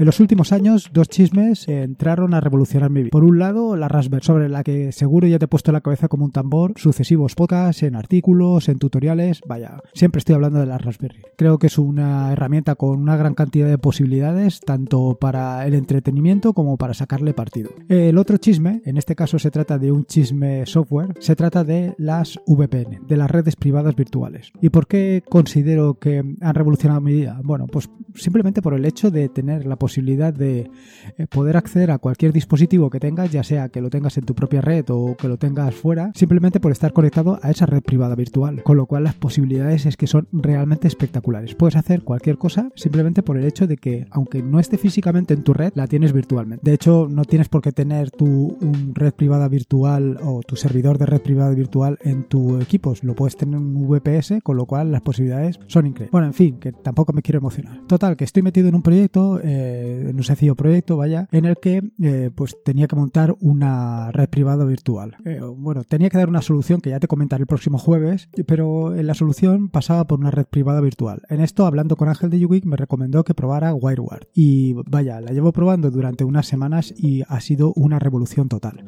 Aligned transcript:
En 0.00 0.06
los 0.06 0.18
últimos 0.18 0.50
años, 0.54 0.88
dos 0.94 1.10
chismes 1.10 1.68
entraron 1.68 2.32
a 2.32 2.40
revolucionar 2.40 2.88
mi 2.88 3.02
vida. 3.02 3.10
Por 3.10 3.22
un 3.22 3.38
lado, 3.38 3.76
la 3.76 3.86
Raspberry, 3.86 4.24
sobre 4.24 4.48
la 4.48 4.64
que 4.64 4.92
seguro 4.92 5.26
ya 5.26 5.38
te 5.38 5.44
he 5.44 5.48
puesto 5.48 5.72
la 5.72 5.82
cabeza 5.82 6.08
como 6.08 6.24
un 6.24 6.32
tambor, 6.32 6.72
sucesivos 6.76 7.34
podcasts, 7.34 7.82
en 7.82 7.94
artículos, 7.94 8.70
en 8.70 8.78
tutoriales, 8.78 9.42
vaya, 9.46 9.82
siempre 9.92 10.20
estoy 10.20 10.36
hablando 10.36 10.58
de 10.58 10.64
la 10.64 10.78
Raspberry. 10.78 11.20
Creo 11.36 11.58
que 11.58 11.66
es 11.66 11.76
una 11.76 12.32
herramienta 12.32 12.76
con 12.76 12.98
una 12.98 13.18
gran 13.18 13.34
cantidad 13.34 13.68
de 13.68 13.76
posibilidades, 13.76 14.60
tanto 14.60 15.18
para 15.20 15.66
el 15.66 15.74
entretenimiento 15.74 16.54
como 16.54 16.78
para 16.78 16.94
sacarle 16.94 17.34
partido. 17.34 17.68
El 17.90 18.16
otro 18.16 18.38
chisme, 18.38 18.80
en 18.86 18.96
este 18.96 19.14
caso 19.14 19.38
se 19.38 19.50
trata 19.50 19.76
de 19.76 19.92
un 19.92 20.06
chisme 20.06 20.64
software, 20.64 21.12
se 21.20 21.36
trata 21.36 21.62
de 21.62 21.94
las 21.98 22.40
VPN, 22.46 23.06
de 23.06 23.16
las 23.18 23.30
redes 23.30 23.54
privadas 23.54 23.94
virtuales. 23.94 24.50
¿Y 24.62 24.70
por 24.70 24.86
qué 24.86 25.22
considero 25.28 25.98
que 25.98 26.24
han 26.40 26.54
revolucionado 26.54 27.02
mi 27.02 27.12
vida? 27.12 27.38
Bueno, 27.44 27.66
pues 27.66 27.90
simplemente 28.14 28.62
por 28.62 28.72
el 28.72 28.86
hecho 28.86 29.10
de 29.10 29.28
tener 29.28 29.66
la 29.66 29.76
posibilidad 29.76 29.89
de 29.96 30.70
eh, 31.18 31.26
poder 31.26 31.56
acceder 31.56 31.90
a 31.90 31.98
cualquier 31.98 32.32
dispositivo 32.32 32.90
que 32.90 33.00
tengas, 33.00 33.30
ya 33.30 33.42
sea 33.42 33.68
que 33.68 33.80
lo 33.80 33.90
tengas 33.90 34.16
en 34.18 34.24
tu 34.24 34.34
propia 34.34 34.60
red 34.60 34.84
o 34.88 35.16
que 35.16 35.28
lo 35.28 35.36
tengas 35.36 35.74
fuera, 35.74 36.12
simplemente 36.14 36.60
por 36.60 36.72
estar 36.72 36.92
conectado 36.92 37.38
a 37.42 37.50
esa 37.50 37.66
red 37.66 37.82
privada 37.82 38.14
virtual. 38.14 38.62
Con 38.62 38.76
lo 38.76 38.86
cual 38.86 39.04
las 39.04 39.14
posibilidades 39.14 39.86
es 39.86 39.96
que 39.96 40.06
son 40.06 40.28
realmente 40.32 40.88
espectaculares. 40.88 41.54
Puedes 41.54 41.76
hacer 41.76 42.02
cualquier 42.02 42.38
cosa 42.38 42.70
simplemente 42.74 43.22
por 43.22 43.36
el 43.36 43.44
hecho 43.44 43.66
de 43.66 43.76
que, 43.76 44.06
aunque 44.10 44.42
no 44.42 44.58
esté 44.60 44.78
físicamente 44.78 45.34
en 45.34 45.42
tu 45.42 45.52
red, 45.52 45.72
la 45.74 45.86
tienes 45.86 46.12
virtualmente. 46.12 46.64
De 46.64 46.74
hecho, 46.74 47.08
no 47.10 47.24
tienes 47.24 47.48
por 47.48 47.62
qué 47.62 47.72
tener 47.72 48.10
tu 48.10 48.56
red 48.94 49.12
privada 49.12 49.48
virtual 49.48 50.18
o 50.22 50.40
tu 50.42 50.56
servidor 50.56 50.98
de 50.98 51.06
red 51.06 51.20
privada 51.20 51.50
virtual 51.50 51.98
en 52.02 52.24
tu 52.24 52.60
equipo. 52.60 52.94
Lo 53.02 53.14
puedes 53.14 53.36
tener 53.36 53.56
en 53.56 53.76
un 53.76 53.88
VPS, 53.88 54.42
con 54.42 54.56
lo 54.56 54.66
cual 54.66 54.92
las 54.92 55.02
posibilidades 55.02 55.58
son 55.66 55.86
increíbles. 55.86 56.12
Bueno, 56.12 56.26
en 56.26 56.34
fin, 56.34 56.58
que 56.58 56.72
tampoco 56.72 57.12
me 57.12 57.22
quiero 57.22 57.38
emocionar. 57.38 57.80
Total, 57.86 58.16
que 58.16 58.24
estoy 58.24 58.42
metido 58.42 58.68
en 58.68 58.74
un 58.74 58.82
proyecto, 58.82 59.40
eh, 59.42 59.79
en 59.80 60.16
un 60.16 60.24
sencillo 60.24 60.54
proyecto, 60.54 60.96
vaya, 60.96 61.28
en 61.32 61.44
el 61.44 61.56
que 61.56 61.82
eh, 62.02 62.30
pues 62.34 62.56
tenía 62.64 62.86
que 62.86 62.96
montar 62.96 63.34
una 63.40 64.10
red 64.12 64.28
privada 64.28 64.64
virtual. 64.64 65.16
Eh, 65.24 65.40
bueno, 65.40 65.84
tenía 65.84 66.10
que 66.10 66.18
dar 66.18 66.28
una 66.28 66.42
solución 66.42 66.80
que 66.80 66.90
ya 66.90 67.00
te 67.00 67.08
comentaré 67.08 67.42
el 67.42 67.46
próximo 67.46 67.78
jueves, 67.78 68.28
pero 68.46 68.94
en 68.94 69.06
la 69.06 69.14
solución 69.14 69.68
pasaba 69.68 70.06
por 70.06 70.20
una 70.20 70.30
red 70.30 70.46
privada 70.46 70.80
virtual. 70.80 71.22
En 71.28 71.40
esto, 71.40 71.66
hablando 71.66 71.96
con 71.96 72.08
Ángel 72.08 72.30
de 72.30 72.44
Ubique, 72.44 72.68
me 72.68 72.76
recomendó 72.76 73.24
que 73.24 73.34
probara 73.34 73.74
WireGuard. 73.74 74.28
Y 74.34 74.74
vaya, 74.88 75.20
la 75.20 75.32
llevo 75.32 75.52
probando 75.52 75.90
durante 75.90 76.24
unas 76.24 76.46
semanas 76.46 76.94
y 76.96 77.22
ha 77.28 77.40
sido 77.40 77.72
una 77.74 77.98
revolución 77.98 78.48
total. 78.48 78.84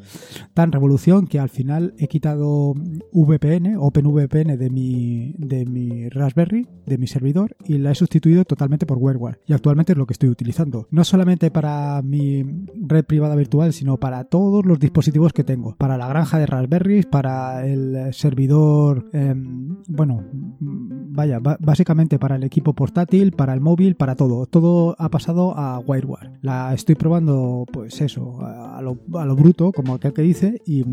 Tan 0.55 0.73
revolución 0.73 1.27
que 1.27 1.39
al 1.39 1.49
final 1.49 1.95
he 1.99 2.09
quitado 2.09 2.75
VPN, 3.13 3.77
OpenVPN 3.79 4.59
de 4.59 4.71
mi, 4.71 5.35
de 5.39 5.65
mi 5.67 6.09
Raspberry, 6.09 6.69
de 6.87 6.99
mi 6.99 7.07
servidor, 7.07 7.57
y 7.65 7.79
la 7.79 7.91
he 7.91 7.95
sustituido 7.95 8.45
totalmente 8.45 8.87
por 8.87 8.99
WireGuard. 8.99 9.39
Y 9.47 9.53
actualmente 9.53 9.93
es 9.93 9.99
lo 9.99 10.07
que 10.07 10.13
estoy 10.13 10.29
utilizando. 10.29 10.82
No 10.91 11.05
solamente 11.05 11.51
para 11.51 12.03
mi 12.03 12.45
red 12.87 13.05
privada 13.05 13.35
virtual, 13.37 13.73
sino 13.73 13.99
para 13.99 14.25
todos 14.25 14.65
los 14.65 14.79
dispositivos 14.79 15.33
que 15.33 15.45
tengo. 15.45 15.77
Para 15.77 15.97
la 15.97 16.09
granja 16.09 16.39
de 16.39 16.47
Raspberries, 16.47 17.07
para 17.07 17.67
el 17.67 18.13
servidor, 18.13 19.09
em, 19.13 19.77
bueno, 19.89 20.25
vaya, 20.61 21.39
básicamente 21.41 22.19
para 22.19 22.37
el 22.37 22.45
equipo 22.45 22.75
portátil, 22.75 23.33
para 23.33 23.55
el 23.55 23.61
móvil, 23.61 23.95
para 23.97 24.17
todo. 24.17 24.47
Todo 24.47 24.97
ha 24.99 25.09
pasado 25.11 25.57
a 25.57 25.79
WireGuard. 25.79 26.39
La 26.43 26.75
estoy 26.75 26.95
probando, 26.95 27.65
pues 27.73 28.01
eso, 28.01 28.41
a 28.43 28.81
lo, 28.83 28.99
a 29.15 29.25
lo 29.25 29.37
bruto, 29.37 29.73
como 29.73 29.95
aquel 29.95 30.13
que 30.13 30.23
dice, 30.23 30.63
y 30.67 30.85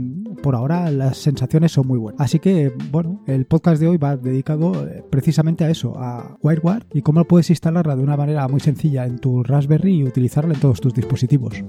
por 0.42 0.56
ahora 0.56 0.92
las 0.92 1.18
sensaciones 1.18 1.72
son 1.72 1.88
muy 1.88 1.98
buenas. 1.98 2.22
Así 2.22 2.40
que, 2.40 2.72
bueno, 2.92 3.22
el 3.28 3.46
podcast 3.46 3.82
de 3.82 3.88
hoy 3.88 3.98
va 3.98 4.18
dedicado 4.18 4.88
eh, 4.88 5.04
precisamente 5.10 5.64
a 5.64 5.70
eso, 5.70 5.98
a 5.98 6.38
WireGuard 6.42 6.86
y 6.94 7.02
cómo 7.02 7.24
puedes 7.26 7.50
instalarla 7.50 7.96
de 7.96 8.04
una 8.04 8.18
manera 8.18 8.48
muy 8.48 8.60
sencilla 8.60 9.06
en 9.06 9.20
tu 9.20 9.44
Raspberry 9.44 9.79
y 9.88 10.04
utilizarla 10.04 10.54
en 10.54 10.60
todos 10.60 10.82
tus 10.82 10.94
dispositivos. 10.94 11.64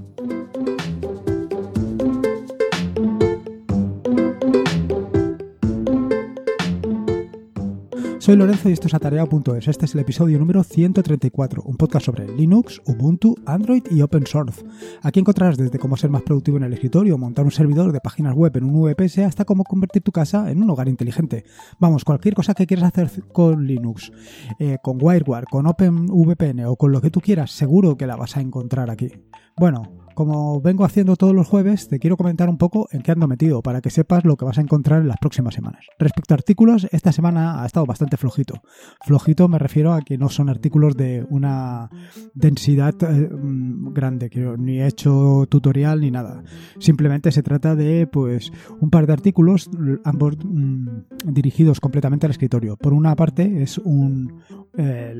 Soy 8.20 8.36
Lorenzo 8.36 8.68
y 8.68 8.72
esto 8.72 8.86
es 8.86 8.92
Atareado.es. 8.92 9.66
Este 9.66 9.86
es 9.86 9.94
el 9.94 10.00
episodio 10.02 10.38
número 10.38 10.62
134, 10.62 11.62
un 11.62 11.78
podcast 11.78 12.04
sobre 12.04 12.28
Linux, 12.28 12.82
Ubuntu, 12.84 13.34
Android 13.46 13.82
y 13.90 14.02
Open 14.02 14.26
Source. 14.26 14.62
Aquí 15.02 15.20
encontrarás 15.20 15.56
desde 15.56 15.78
cómo 15.78 15.96
ser 15.96 16.10
más 16.10 16.20
productivo 16.20 16.58
en 16.58 16.64
el 16.64 16.74
escritorio, 16.74 17.16
montar 17.16 17.46
un 17.46 17.50
servidor 17.50 17.92
de 17.92 18.00
páginas 18.02 18.34
web 18.34 18.54
en 18.58 18.64
un 18.64 18.82
VPS, 18.82 19.20
hasta 19.20 19.46
cómo 19.46 19.64
convertir 19.64 20.02
tu 20.02 20.12
casa 20.12 20.50
en 20.50 20.62
un 20.62 20.68
hogar 20.68 20.90
inteligente. 20.90 21.44
Vamos, 21.78 22.04
cualquier 22.04 22.34
cosa 22.34 22.52
que 22.52 22.66
quieras 22.66 22.88
hacer 22.88 23.10
con 23.32 23.66
Linux, 23.66 24.12
eh, 24.58 24.76
con 24.82 24.98
WireGuard, 25.00 25.46
con 25.50 25.66
OpenVPN 25.66 26.66
o 26.66 26.76
con 26.76 26.92
lo 26.92 27.00
que 27.00 27.10
tú 27.10 27.22
quieras, 27.22 27.52
seguro 27.52 27.96
que 27.96 28.06
la 28.06 28.16
vas 28.16 28.36
a 28.36 28.42
encontrar 28.42 28.90
aquí. 28.90 29.08
Bueno, 29.56 30.09
como 30.20 30.60
vengo 30.60 30.84
haciendo 30.84 31.16
todos 31.16 31.34
los 31.34 31.48
jueves, 31.48 31.88
te 31.88 31.98
quiero 31.98 32.18
comentar 32.18 32.50
un 32.50 32.58
poco 32.58 32.88
en 32.92 33.00
qué 33.00 33.10
ando 33.10 33.26
metido 33.26 33.62
para 33.62 33.80
que 33.80 33.88
sepas 33.88 34.22
lo 34.26 34.36
que 34.36 34.44
vas 34.44 34.58
a 34.58 34.60
encontrar 34.60 35.00
en 35.00 35.08
las 35.08 35.16
próximas 35.16 35.54
semanas. 35.54 35.86
Respecto 35.98 36.34
a 36.34 36.36
artículos, 36.36 36.86
esta 36.92 37.10
semana 37.10 37.62
ha 37.62 37.64
estado 37.64 37.86
bastante 37.86 38.18
flojito. 38.18 38.60
Flojito 39.02 39.48
me 39.48 39.58
refiero 39.58 39.94
a 39.94 40.02
que 40.02 40.18
no 40.18 40.28
son 40.28 40.50
artículos 40.50 40.94
de 40.94 41.24
una 41.30 41.88
densidad 42.34 42.94
eh, 43.02 43.30
mm, 43.30 43.94
grande, 43.94 44.28
que 44.28 44.40
ni 44.58 44.82
he 44.82 44.86
hecho 44.88 45.46
tutorial 45.48 46.02
ni 46.02 46.10
nada. 46.10 46.42
Simplemente 46.80 47.32
se 47.32 47.42
trata 47.42 47.74
de 47.74 48.06
pues 48.06 48.52
un 48.78 48.90
par 48.90 49.06
de 49.06 49.14
artículos, 49.14 49.70
ambos 50.04 50.36
mm, 50.44 50.86
dirigidos 51.32 51.80
completamente 51.80 52.26
al 52.26 52.32
escritorio. 52.32 52.76
Por 52.76 52.92
una 52.92 53.16
parte 53.16 53.62
es 53.62 53.78
un 53.78 54.42
eh, 54.76 55.14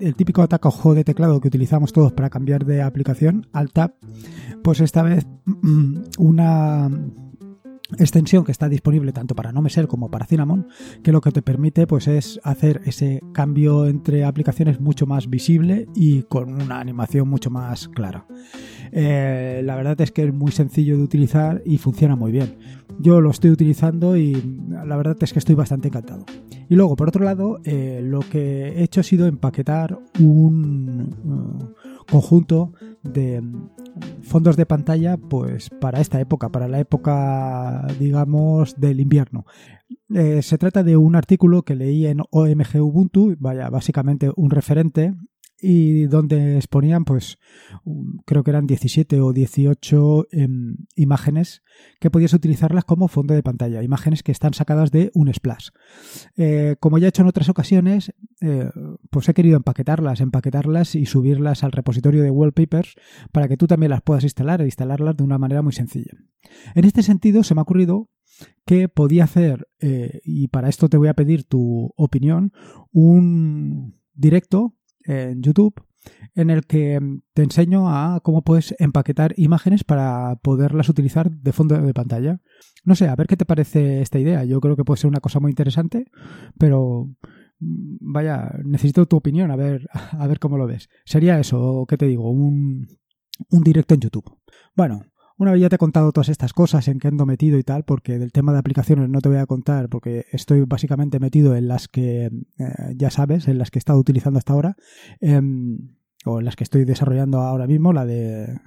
el 0.00 0.16
típico 0.16 0.40
atajo 0.40 0.94
de 0.94 1.04
teclado 1.04 1.42
que 1.42 1.48
utilizamos 1.48 1.92
todos 1.92 2.12
para 2.14 2.30
cambiar 2.30 2.64
de 2.64 2.80
aplicación 2.80 3.46
al 3.52 3.70
tab 3.70 3.92
pues 4.62 4.80
esta 4.80 5.02
vez 5.02 5.26
una 6.18 6.90
extensión 7.98 8.44
que 8.44 8.52
está 8.52 8.68
disponible 8.68 9.12
tanto 9.12 9.34
para 9.34 9.52
Nomeser 9.52 9.88
como 9.88 10.10
para 10.10 10.26
Cinnamon, 10.26 10.68
que 11.02 11.12
lo 11.12 11.20
que 11.20 11.32
te 11.32 11.42
permite 11.42 11.86
pues 11.86 12.08
es 12.08 12.40
hacer 12.44 12.80
ese 12.84 13.20
cambio 13.32 13.86
entre 13.86 14.24
aplicaciones 14.24 14.80
mucho 14.80 15.06
más 15.06 15.28
visible 15.28 15.88
y 15.94 16.22
con 16.22 16.60
una 16.60 16.80
animación 16.80 17.28
mucho 17.28 17.50
más 17.50 17.88
clara. 17.88 18.26
Eh, 18.92 19.62
la 19.64 19.76
verdad 19.76 20.00
es 20.00 20.10
que 20.10 20.24
es 20.24 20.34
muy 20.34 20.52
sencillo 20.52 20.96
de 20.96 21.02
utilizar 21.02 21.62
y 21.64 21.78
funciona 21.78 22.16
muy 22.16 22.32
bien. 22.32 22.56
Yo 22.98 23.20
lo 23.20 23.30
estoy 23.30 23.50
utilizando 23.50 24.16
y 24.16 24.34
la 24.68 24.96
verdad 24.96 25.16
es 25.20 25.32
que 25.32 25.38
estoy 25.38 25.54
bastante 25.54 25.88
encantado. 25.88 26.26
Y 26.68 26.74
luego, 26.74 26.96
por 26.96 27.08
otro 27.08 27.24
lado, 27.24 27.60
eh, 27.64 28.00
lo 28.02 28.20
que 28.20 28.68
he 28.68 28.82
hecho 28.82 29.00
ha 29.00 29.04
sido 29.04 29.26
empaquetar 29.26 29.98
un 30.20 31.74
conjunto 32.10 32.72
de 33.02 33.42
fondos 34.22 34.56
de 34.56 34.66
pantalla 34.66 35.16
pues 35.16 35.70
para 35.70 36.00
esta 36.00 36.20
época, 36.20 36.50
para 36.50 36.68
la 36.68 36.80
época 36.80 37.86
digamos 37.98 38.78
del 38.78 39.00
invierno. 39.00 39.46
Eh, 40.14 40.42
se 40.42 40.58
trata 40.58 40.82
de 40.82 40.96
un 40.96 41.16
artículo 41.16 41.62
que 41.62 41.76
leí 41.76 42.06
en 42.06 42.20
OMG 42.30 42.80
Ubuntu, 42.80 43.34
vaya, 43.38 43.70
básicamente 43.70 44.30
un 44.36 44.50
referente 44.50 45.14
y 45.60 46.06
donde 46.06 46.56
exponían, 46.56 47.04
pues, 47.04 47.38
creo 48.24 48.42
que 48.42 48.50
eran 48.50 48.66
17 48.66 49.20
o 49.20 49.32
18 49.32 50.26
em, 50.30 50.76
imágenes 50.96 51.62
que 52.00 52.10
podías 52.10 52.32
utilizarlas 52.32 52.84
como 52.84 53.08
fondo 53.08 53.34
de 53.34 53.42
pantalla, 53.42 53.82
imágenes 53.82 54.22
que 54.22 54.32
están 54.32 54.54
sacadas 54.54 54.90
de 54.90 55.10
un 55.14 55.32
splash. 55.32 55.68
Eh, 56.36 56.76
como 56.80 56.98
ya 56.98 57.06
he 57.06 57.08
hecho 57.08 57.22
en 57.22 57.28
otras 57.28 57.48
ocasiones, 57.48 58.12
eh, 58.40 58.70
pues 59.10 59.28
he 59.28 59.34
querido 59.34 59.56
empaquetarlas, 59.56 60.20
empaquetarlas 60.20 60.94
y 60.94 61.06
subirlas 61.06 61.64
al 61.64 61.72
repositorio 61.72 62.22
de 62.22 62.30
wallpapers 62.30 62.94
para 63.32 63.48
que 63.48 63.56
tú 63.56 63.66
también 63.66 63.90
las 63.90 64.02
puedas 64.02 64.24
instalar 64.24 64.60
e 64.60 64.66
instalarlas 64.66 65.16
de 65.16 65.24
una 65.24 65.38
manera 65.38 65.62
muy 65.62 65.72
sencilla. 65.72 66.12
En 66.74 66.84
este 66.84 67.02
sentido, 67.02 67.42
se 67.44 67.54
me 67.54 67.60
ha 67.60 67.62
ocurrido 67.62 68.08
que 68.64 68.88
podía 68.88 69.24
hacer, 69.24 69.68
eh, 69.80 70.20
y 70.24 70.48
para 70.48 70.68
esto 70.68 70.88
te 70.88 70.96
voy 70.96 71.08
a 71.08 71.14
pedir 71.14 71.44
tu 71.44 71.92
opinión, 71.96 72.52
un 72.92 74.00
directo 74.14 74.76
en 75.04 75.42
YouTube 75.42 75.74
en 76.34 76.50
el 76.50 76.66
que 76.66 76.98
te 77.34 77.42
enseño 77.42 77.88
a 77.88 78.20
cómo 78.22 78.42
puedes 78.42 78.74
empaquetar 78.78 79.34
imágenes 79.36 79.84
para 79.84 80.36
poderlas 80.36 80.88
utilizar 80.88 81.30
de 81.30 81.52
fondo 81.52 81.80
de 81.80 81.94
pantalla. 81.94 82.40
No 82.84 82.94
sé, 82.94 83.08
a 83.08 83.16
ver 83.16 83.26
qué 83.26 83.36
te 83.36 83.44
parece 83.44 84.00
esta 84.00 84.18
idea. 84.18 84.44
Yo 84.44 84.60
creo 84.60 84.76
que 84.76 84.84
puede 84.84 85.00
ser 85.00 85.08
una 85.08 85.20
cosa 85.20 85.40
muy 85.40 85.50
interesante, 85.50 86.06
pero 86.58 87.10
mm, 87.58 87.96
vaya, 88.00 88.52
necesito 88.64 89.06
tu 89.06 89.16
opinión, 89.16 89.50
a 89.50 89.56
ver, 89.56 89.88
a 90.12 90.26
ver 90.26 90.38
cómo 90.38 90.56
lo 90.58 90.66
ves. 90.66 90.88
Sería 91.04 91.38
eso, 91.38 91.84
¿qué 91.88 91.96
te 91.96 92.06
digo? 92.06 92.30
Un, 92.30 92.88
un 93.50 93.62
directo 93.62 93.94
en 93.94 94.00
YouTube. 94.00 94.38
Bueno, 94.74 95.02
una 95.40 95.52
vez 95.52 95.62
ya 95.62 95.70
te 95.70 95.76
he 95.76 95.78
contado 95.78 96.12
todas 96.12 96.28
estas 96.28 96.52
cosas 96.52 96.86
en 96.88 96.98
que 96.98 97.08
ando 97.08 97.24
metido 97.24 97.58
y 97.58 97.62
tal, 97.62 97.84
porque 97.84 98.18
del 98.18 98.30
tema 98.30 98.52
de 98.52 98.58
aplicaciones 98.58 99.08
no 99.08 99.22
te 99.22 99.30
voy 99.30 99.38
a 99.38 99.46
contar, 99.46 99.88
porque 99.88 100.26
estoy 100.32 100.64
básicamente 100.66 101.18
metido 101.18 101.56
en 101.56 101.66
las 101.66 101.88
que 101.88 102.26
eh, 102.26 102.94
ya 102.94 103.10
sabes, 103.10 103.48
en 103.48 103.56
las 103.56 103.70
que 103.70 103.78
he 103.78 103.80
estado 103.80 103.98
utilizando 103.98 104.38
hasta 104.38 104.52
ahora, 104.52 104.76
em, 105.18 105.96
o 106.26 106.40
en 106.40 106.44
las 106.44 106.56
que 106.56 106.64
estoy 106.64 106.84
desarrollando 106.84 107.40
ahora 107.40 107.66
mismo, 107.66 107.94
la 107.94 108.04
de 108.04 108.60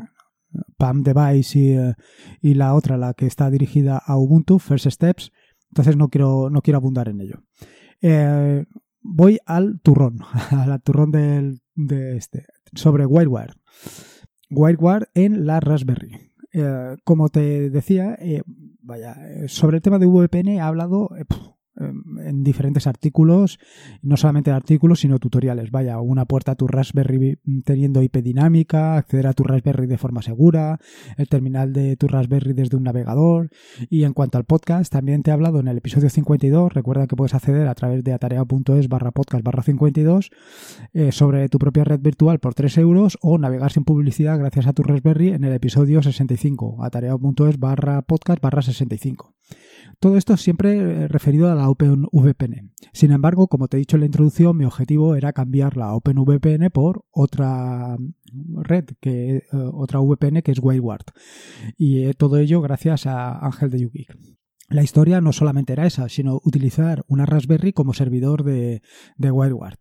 PAM 0.77 1.03
Device 1.03 1.59
y, 1.59 1.73
eh, 1.73 1.93
y, 2.41 2.55
la 2.55 2.73
otra, 2.73 2.97
la 2.97 3.13
que 3.13 3.27
está 3.27 3.51
dirigida 3.51 3.99
a 4.03 4.17
Ubuntu, 4.17 4.57
First 4.57 4.87
Steps. 4.89 5.31
Entonces 5.69 5.95
no 5.95 6.09
quiero, 6.09 6.49
no 6.49 6.63
quiero 6.63 6.77
abundar 6.77 7.07
en 7.07 7.21
ello. 7.21 7.43
Eh, 8.01 8.65
voy 8.99 9.37
al 9.45 9.79
turrón, 9.79 10.21
al 10.49 10.81
turrón 10.81 11.11
del, 11.11 11.61
de 11.75 12.17
este, 12.17 12.47
sobre 12.73 13.05
WireWare. 13.05 13.53
WireWare 14.49 15.09
en 15.13 15.45
la 15.45 15.59
Raspberry. 15.59 16.32
Eh, 16.53 16.97
como 17.03 17.29
te 17.29 17.69
decía, 17.69 18.15
eh, 18.19 18.43
vaya, 18.81 19.15
sobre 19.47 19.77
el 19.77 19.81
tema 19.83 19.97
de 19.99 20.05
VPN 20.05 20.55
he 20.55 20.61
hablado 20.61 21.09
Em, 21.17 21.25
en 21.75 22.43
diferentes 22.43 22.87
artículos, 22.87 23.59
no 24.01 24.17
solamente 24.17 24.51
artículos, 24.51 24.99
sino 24.99 25.19
tutoriales. 25.19 25.71
Vaya, 25.71 25.99
una 25.99 26.25
puerta 26.25 26.53
a 26.53 26.55
tu 26.55 26.67
Raspberry 26.67 27.39
teniendo 27.65 28.01
IP 28.01 28.17
dinámica, 28.17 28.95
acceder 28.97 29.27
a 29.27 29.33
tu 29.33 29.43
Raspberry 29.43 29.87
de 29.87 29.97
forma 29.97 30.21
segura, 30.21 30.79
el 31.17 31.27
terminal 31.27 31.73
de 31.73 31.95
tu 31.97 32.07
Raspberry 32.07 32.53
desde 32.53 32.77
un 32.77 32.83
navegador. 32.83 33.49
Y 33.89 34.03
en 34.03 34.13
cuanto 34.13 34.37
al 34.37 34.45
podcast, 34.45 34.91
también 34.91 35.23
te 35.23 35.31
he 35.31 35.33
hablado 35.33 35.59
en 35.59 35.67
el 35.67 35.77
episodio 35.77 36.09
52, 36.09 36.73
recuerda 36.73 37.07
que 37.07 37.15
puedes 37.15 37.33
acceder 37.33 37.67
a 37.67 37.75
través 37.75 38.03
de 38.03 38.13
atarea.es 38.13 38.87
barra 38.87 39.11
podcast 39.11 39.43
barra 39.43 39.63
52 39.63 40.31
eh, 40.93 41.11
sobre 41.11 41.49
tu 41.49 41.59
propia 41.59 41.83
red 41.83 41.99
virtual 41.99 42.39
por 42.39 42.53
3 42.53 42.77
euros 42.79 43.17
o 43.21 43.37
navegar 43.37 43.71
sin 43.71 43.83
publicidad 43.83 44.37
gracias 44.37 44.67
a 44.67 44.73
tu 44.73 44.83
Raspberry 44.83 45.29
en 45.29 45.43
el 45.43 45.53
episodio 45.53 46.01
65, 46.01 46.83
atarea.es 46.83 47.59
barra 47.59 48.01
podcast 48.01 48.41
barra 48.41 48.61
65. 48.61 49.33
Todo 50.03 50.17
esto 50.17 50.35
siempre 50.35 50.75
eh, 50.79 51.07
referido 51.07 51.49
a 51.49 51.55
la 51.55 51.69
OpenVPN. 51.69 52.73
Sin 52.91 53.13
embargo, 53.13 53.47
como 53.47 53.69
te 53.69 53.77
he 53.77 53.79
dicho 53.79 53.95
en 53.95 54.01
la 54.01 54.07
introducción, 54.07 54.57
mi 54.57 54.65
objetivo 54.65 55.15
era 55.15 55.31
cambiar 55.31 55.77
la 55.77 55.93
OpenVPN 55.93 56.69
por 56.71 57.05
otra 57.09 57.95
red, 58.53 58.83
que, 58.99 59.37
eh, 59.37 59.43
otra 59.53 60.01
VPN 60.01 60.41
que 60.41 60.51
es 60.51 60.59
WireGuard. 60.61 61.05
Y 61.77 62.03
eh, 62.03 62.15
todo 62.15 62.35
ello 62.35 62.59
gracias 62.59 63.05
a 63.05 63.45
Ángel 63.45 63.69
de 63.69 63.79
YouGeek. 63.79 64.17
La 64.67 64.83
historia 64.83 65.21
no 65.21 65.31
solamente 65.31 65.71
era 65.71 65.87
esa, 65.87 66.09
sino 66.09 66.41
utilizar 66.43 67.05
una 67.07 67.25
Raspberry 67.25 67.71
como 67.71 67.93
servidor 67.93 68.43
de, 68.43 68.81
de 69.15 69.31
WireGuard. 69.31 69.79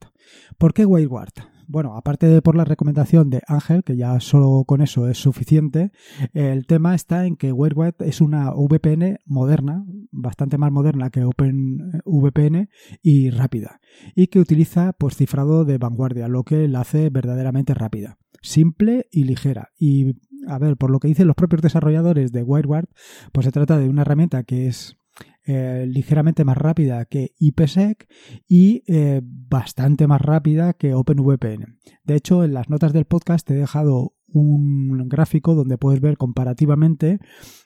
¿Por 0.57 0.73
qué 0.73 0.87
WireGuard? 0.87 1.52
Bueno, 1.73 1.97
aparte 1.97 2.27
de 2.27 2.43
por 2.43 2.55
la 2.55 2.67
recomendación 2.67 3.31
de 3.31 3.41
Ángel, 3.47 3.83
que 3.83 3.97
ya 3.97 4.21
solo 4.21 4.65
con 4.67 4.83
eso 4.83 5.09
es 5.09 5.17
suficiente, 5.17 5.91
el 6.35 6.67
tema 6.67 6.95
está 6.95 7.25
en 7.25 7.35
que 7.35 7.51
WireGuard 7.51 7.95
es 8.01 8.21
una 8.21 8.51
VPN 8.51 9.21
moderna, 9.25 9.83
bastante 10.11 10.59
más 10.59 10.71
moderna 10.71 11.09
que 11.09 11.25
OpenVPN 11.25 12.69
y 13.01 13.31
rápida, 13.31 13.81
y 14.15 14.27
que 14.27 14.39
utiliza 14.39 14.93
pues 14.93 15.17
cifrado 15.17 15.65
de 15.65 15.79
vanguardia, 15.79 16.29
lo 16.29 16.45
que 16.45 16.69
la 16.69 16.83
hace 16.83 17.09
verdaderamente 17.09 17.73
rápida, 17.73 18.19
simple 18.43 19.09
y 19.11 19.25
ligera. 19.25 19.71
Y 19.79 20.17
a 20.47 20.59
ver, 20.59 20.77
por 20.77 20.91
lo 20.91 21.01
que 21.01 21.09
dicen 21.09 21.27
los 21.27 21.37
propios 21.37 21.63
desarrolladores 21.63 22.33
de 22.33 22.43
WireGuard, 22.43 22.91
pues 23.33 23.47
se 23.47 23.51
trata 23.51 23.79
de 23.79 23.89
una 23.89 24.03
herramienta 24.03 24.43
que 24.43 24.67
es 24.67 24.99
eh, 25.47 25.87
ligeramente 25.89 26.45
más 26.45 26.57
rápida 26.57 27.05
que 27.05 27.33
IPsec 27.39 28.09
y 28.49 28.85
eh, 28.87 29.21
bastante 29.25 30.07
más 30.07 30.21
rápida 30.21 30.73
que 30.73 30.95
OpenVPN. 30.95 31.79
De 32.05 32.15
hecho, 32.15 32.45
en 32.45 32.55
las 32.55 32.71
notas 32.71 32.93
del 32.93 33.07
podcast 33.07 33.47
te 33.47 33.55
he 33.55 33.59
dejado 33.59 34.15
un 34.33 35.09
gráfico 35.09 35.55
donde 35.55 35.79
puedes 35.79 36.01
ver 36.01 36.17
comparativamente 36.17 37.19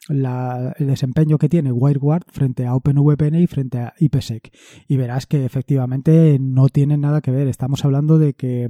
el 0.08 0.86
desempeño 0.86 1.38
que 1.38 1.48
tiene 1.48 1.72
WireGuard 1.72 2.24
frente 2.28 2.66
a 2.66 2.74
OpenVPN 2.74 3.36
y 3.36 3.46
frente 3.46 3.78
a 3.78 3.94
IPsec. 3.98 4.50
Y 4.88 4.96
verás 4.96 5.26
que 5.26 5.44
efectivamente 5.44 6.38
no 6.40 6.68
tiene 6.68 6.96
nada 6.96 7.20
que 7.20 7.30
ver. 7.30 7.48
Estamos 7.48 7.84
hablando 7.84 8.18
de 8.18 8.34
que 8.34 8.68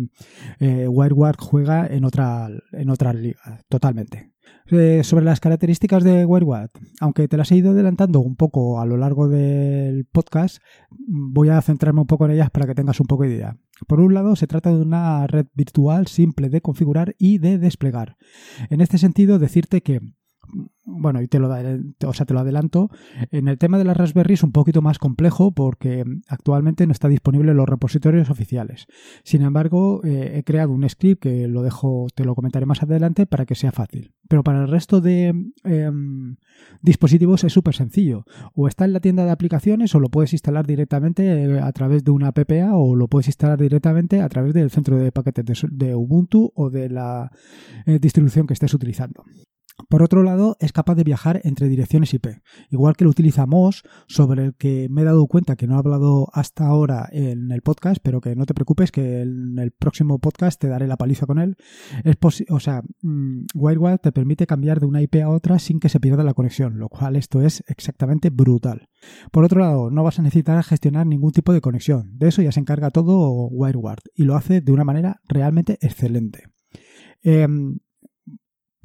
eh, 0.61 0.89
WireGuard 0.89 1.37
juega 1.39 1.87
en 1.87 2.05
otra, 2.05 2.49
en 2.73 2.91
otra 2.91 3.13
liga, 3.13 3.65
totalmente. 3.69 4.36
Eh, 4.69 5.05
sobre 5.05 5.25
las 5.25 5.39
características 5.39 6.03
de 6.03 6.25
WireGuard, 6.25 6.71
aunque 7.01 7.29
te 7.29 7.37
las 7.37 7.53
he 7.53 7.57
ido 7.57 7.71
adelantando 7.71 8.19
un 8.21 8.35
poco 8.35 8.81
a 8.81 8.87
lo 8.87 8.97
largo 8.97 9.29
del 9.29 10.07
podcast, 10.07 10.59
voy 10.91 11.51
a 11.51 11.63
centrarme 11.63 12.01
un 12.01 12.09
poco 12.09 12.25
en 12.25 12.33
ellas 12.33 12.51
para 12.51 12.67
que 12.67 12.75
tengas 12.75 12.99
un 12.99 13.07
poco 13.07 13.23
de 13.23 13.35
idea. 13.35 13.57
Por 13.87 14.01
un 14.01 14.13
lado, 14.13 14.35
se 14.35 14.49
trata 14.49 14.71
de 14.71 14.83
una 14.83 15.27
red 15.29 15.47
virtual 15.55 16.09
simple 16.09 16.49
de 16.49 16.63
configurar 16.63 17.15
y 17.19 17.39
de 17.39 17.59
desplegar. 17.59 18.17
En 18.69 18.81
este 18.81 18.99
sentido, 18.99 19.39
decirte 19.39 19.83
que 19.83 20.01
bueno, 20.87 21.21
y 21.21 21.27
te 21.27 21.41
lo, 21.41 21.49
o 21.51 22.13
sea, 22.13 22.27
te 22.27 22.33
lo 22.33 22.41
adelanto, 22.41 22.91
en 23.33 23.49
el 23.49 23.59
tema 23.59 23.77
de 23.77 23.85
las 23.85 23.97
Raspberry 23.97 24.35
es 24.35 24.45
un 24.45 24.53
poquito 24.53 24.83
más 24.83 24.99
complejo 24.99 25.53
porque 25.53 26.05
actualmente 26.29 26.87
no 26.87 26.93
está 26.93 27.09
disponible 27.09 27.51
en 27.51 27.57
los 27.57 27.69
repositorios 27.69 28.31
oficiales. 28.31 28.87
Sin 29.25 29.43
embargo, 29.43 30.01
eh, 30.05 30.35
he 30.37 30.45
creado 30.45 30.73
un 30.73 30.89
script 30.89 31.23
que 31.23 31.49
lo 31.49 31.63
dejo, 31.63 32.07
te 32.15 32.25
lo 32.25 32.35
comentaré 32.37 32.67
más 32.67 32.83
adelante 32.83 33.27
para 33.27 33.47
que 33.47 33.57
sea 33.57 33.73
fácil. 33.73 34.13
Pero 34.29 34.45
para 34.45 34.63
el 34.63 34.69
resto 34.69 35.01
de 35.01 35.35
em, 35.65 36.37
dispositivos 36.83 37.45
es 37.45 37.53
súper 37.53 37.75
sencillo. 37.75 38.25
O 38.55 38.69
está 38.69 38.85
en 38.85 38.93
la 38.93 39.01
tienda 39.01 39.25
de 39.25 39.31
aplicaciones 39.33 39.95
o 39.95 40.01
lo 40.01 40.09
puedes 40.09 40.33
instalar 40.33 40.67
directamente 40.67 41.45
eh, 41.45 41.61
a 41.61 41.73
través 41.73 42.05
de 42.05 42.13
una 42.13 42.33
PPA 42.33 42.75
o 42.75 42.95
lo 42.95 43.09
puedes 43.09 43.27
instalar 43.27 43.59
directamente 43.59 44.21
a 44.21 44.29
través 44.29 44.55
del 44.55 44.71
centro 44.71 44.97
de 44.97 45.11
paquetes 45.11 45.67
de, 45.69 45.95
Ubuntu 45.95 46.53
o 46.55 46.71
de 46.71 46.89
la 46.89 47.31
eh, 47.87 47.99
distribución 47.99 48.47
que 48.47 48.55
estés 48.55 48.75
utilizando. 48.75 49.25
Por 49.89 50.03
otro 50.03 50.23
lado, 50.23 50.57
es 50.61 50.73
capaz 50.73 50.95
de 50.95 51.05
viajar 51.05 51.41
entre 51.45 51.69
direcciones 51.69 52.15
IP, 52.15 52.27
igual 52.71 52.97
que 52.97 53.05
lo 53.05 53.11
utiliza 53.11 53.47
MOS, 53.47 53.83
sobre 54.09 54.45
el 54.45 54.55
que 54.55 54.89
me 54.91 55.03
he 55.03 55.05
dado 55.05 55.27
cuenta 55.27 55.57
que 55.57 55.67
no 55.67 55.75
he 55.75 55.79
hablado 55.79 56.29
hasta 56.33 56.67
ahora 56.67 57.09
en 57.13 57.53
el 57.53 57.63
podcast, 57.63 58.01
pero 58.03 58.21
que 58.21 58.35
no 58.35 58.47
te 58.47 58.55
preocupes, 58.55 58.91
que 58.91 59.21
en 59.21 59.59
el 59.59 59.73
próximo 59.73 60.19
podcast 60.19 60.61
te 60.61 60.69
daré 60.69 60.87
la 60.87 60.97
paliza 60.97 61.27
con 61.27 61.39
él. 61.39 61.57
Es 62.05 62.17
o 62.49 62.61
sea, 62.61 62.83
mm, 63.03 63.47
WireGuard 63.55 64.01
te 64.01 64.13
permite 64.13 64.47
cambiar 64.47 64.81
de 64.81 64.87
una 64.87 65.03
IP 65.03 65.23
a 65.23 65.29
otra 65.29 65.59
sin 65.59 65.79
que 65.79 65.89
se 65.89 66.01
pierda 66.01 66.25
la 66.25 66.35
conexión, 66.35 66.79
lo 66.79 66.89
cual 66.89 67.17
esto 67.17 67.43
es 67.43 67.63
exactamente 67.69 68.31
brutal. 68.31 68.89
Por 69.31 69.45
otro 69.45 69.61
lado, 69.61 69.91
no 69.91 70.03
vas 70.03 70.19
a 70.19 70.23
necesitar 70.23 70.63
gestionar 70.65 71.07
ningún 71.07 71.33
tipo 71.33 71.53
de 71.53 71.61
conexión, 71.61 72.17
de 72.19 72.29
eso 72.29 72.43
ya 72.43 72.53
se 72.53 72.61
encarga 72.61 72.91
todo 72.91 73.49
WireGuard 73.49 74.01
y 74.15 74.25
lo 74.25 74.37
hace 74.37 74.61
de 74.61 74.73
una 74.73 74.85
manera 74.85 75.21
realmente 75.29 75.79
excelente. 75.81 76.45
Em, 77.23 77.79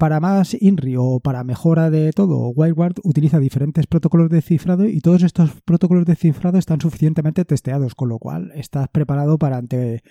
para 0.02 0.18
más 0.18 0.56
INRI 0.60 0.96
o 0.98 1.20
para 1.20 1.44
mejora 1.44 1.88
de 1.88 2.12
todo, 2.12 2.48
WireGuard 2.48 2.94
utiliza 3.04 3.38
diferentes 3.38 3.86
protocolos 3.86 4.30
de 4.30 4.42
cifrado 4.42 4.84
y 4.84 5.00
todos 5.00 5.22
estos 5.22 5.52
protocolos 5.64 6.06
de 6.06 6.16
cifrado 6.16 6.58
están 6.58 6.80
suficientemente 6.80 7.44
testeados, 7.44 7.94
con 7.94 8.08
lo 8.08 8.18
cual 8.18 8.50
estás 8.56 8.88
preparado 8.88 9.38
para 9.38 9.58
ante 9.58 10.02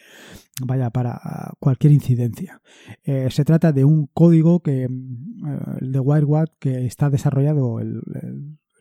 vaya 0.66 0.92
para 0.92 1.20
cualquier 1.60 1.92
incidencia. 1.92 2.62
Eh, 3.04 3.28
se 3.32 3.44
trata 3.44 3.74
de 3.74 3.84
un 3.84 4.08
código 4.14 4.62
que 4.62 4.84
el 4.86 4.92
eh, 4.92 5.90
de 5.90 6.00
WireGuard 6.00 6.52
que 6.58 6.86
está 6.86 7.10
desarrollado 7.10 7.82
el 7.82 8.02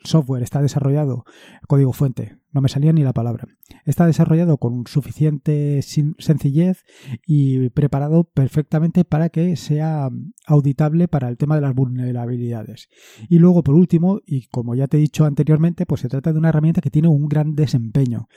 software 0.04 0.44
está 0.44 0.62
desarrollado, 0.62 1.24
código 1.66 1.92
fuente, 1.92 2.36
no 2.52 2.60
me 2.60 2.68
salía 2.68 2.92
ni 2.92 3.02
la 3.02 3.12
palabra. 3.12 3.46
Está 3.84 4.06
desarrollado 4.06 4.58
con 4.58 4.86
suficiente 4.86 5.80
sencillez 5.82 6.84
y 7.26 7.70
preparado 7.70 8.24
perfectamente 8.24 9.04
para 9.04 9.28
que 9.28 9.56
sea 9.56 10.10
auditable 10.46 11.08
para 11.08 11.28
el 11.28 11.36
tema 11.36 11.54
de 11.54 11.62
las 11.62 11.74
vulnerabilidades. 11.74 12.88
Y 13.28 13.38
luego, 13.38 13.62
por 13.62 13.74
último, 13.74 14.20
y 14.26 14.46
como 14.48 14.74
ya 14.74 14.86
te 14.86 14.96
he 14.96 15.00
dicho 15.00 15.24
anteriormente, 15.24 15.86
pues 15.86 16.00
se 16.00 16.08
trata 16.08 16.32
de 16.32 16.38
una 16.38 16.48
herramienta 16.48 16.80
que 16.80 16.90
tiene 16.90 17.08
un 17.08 17.28
gran 17.28 17.54
desempeño, 17.54 18.28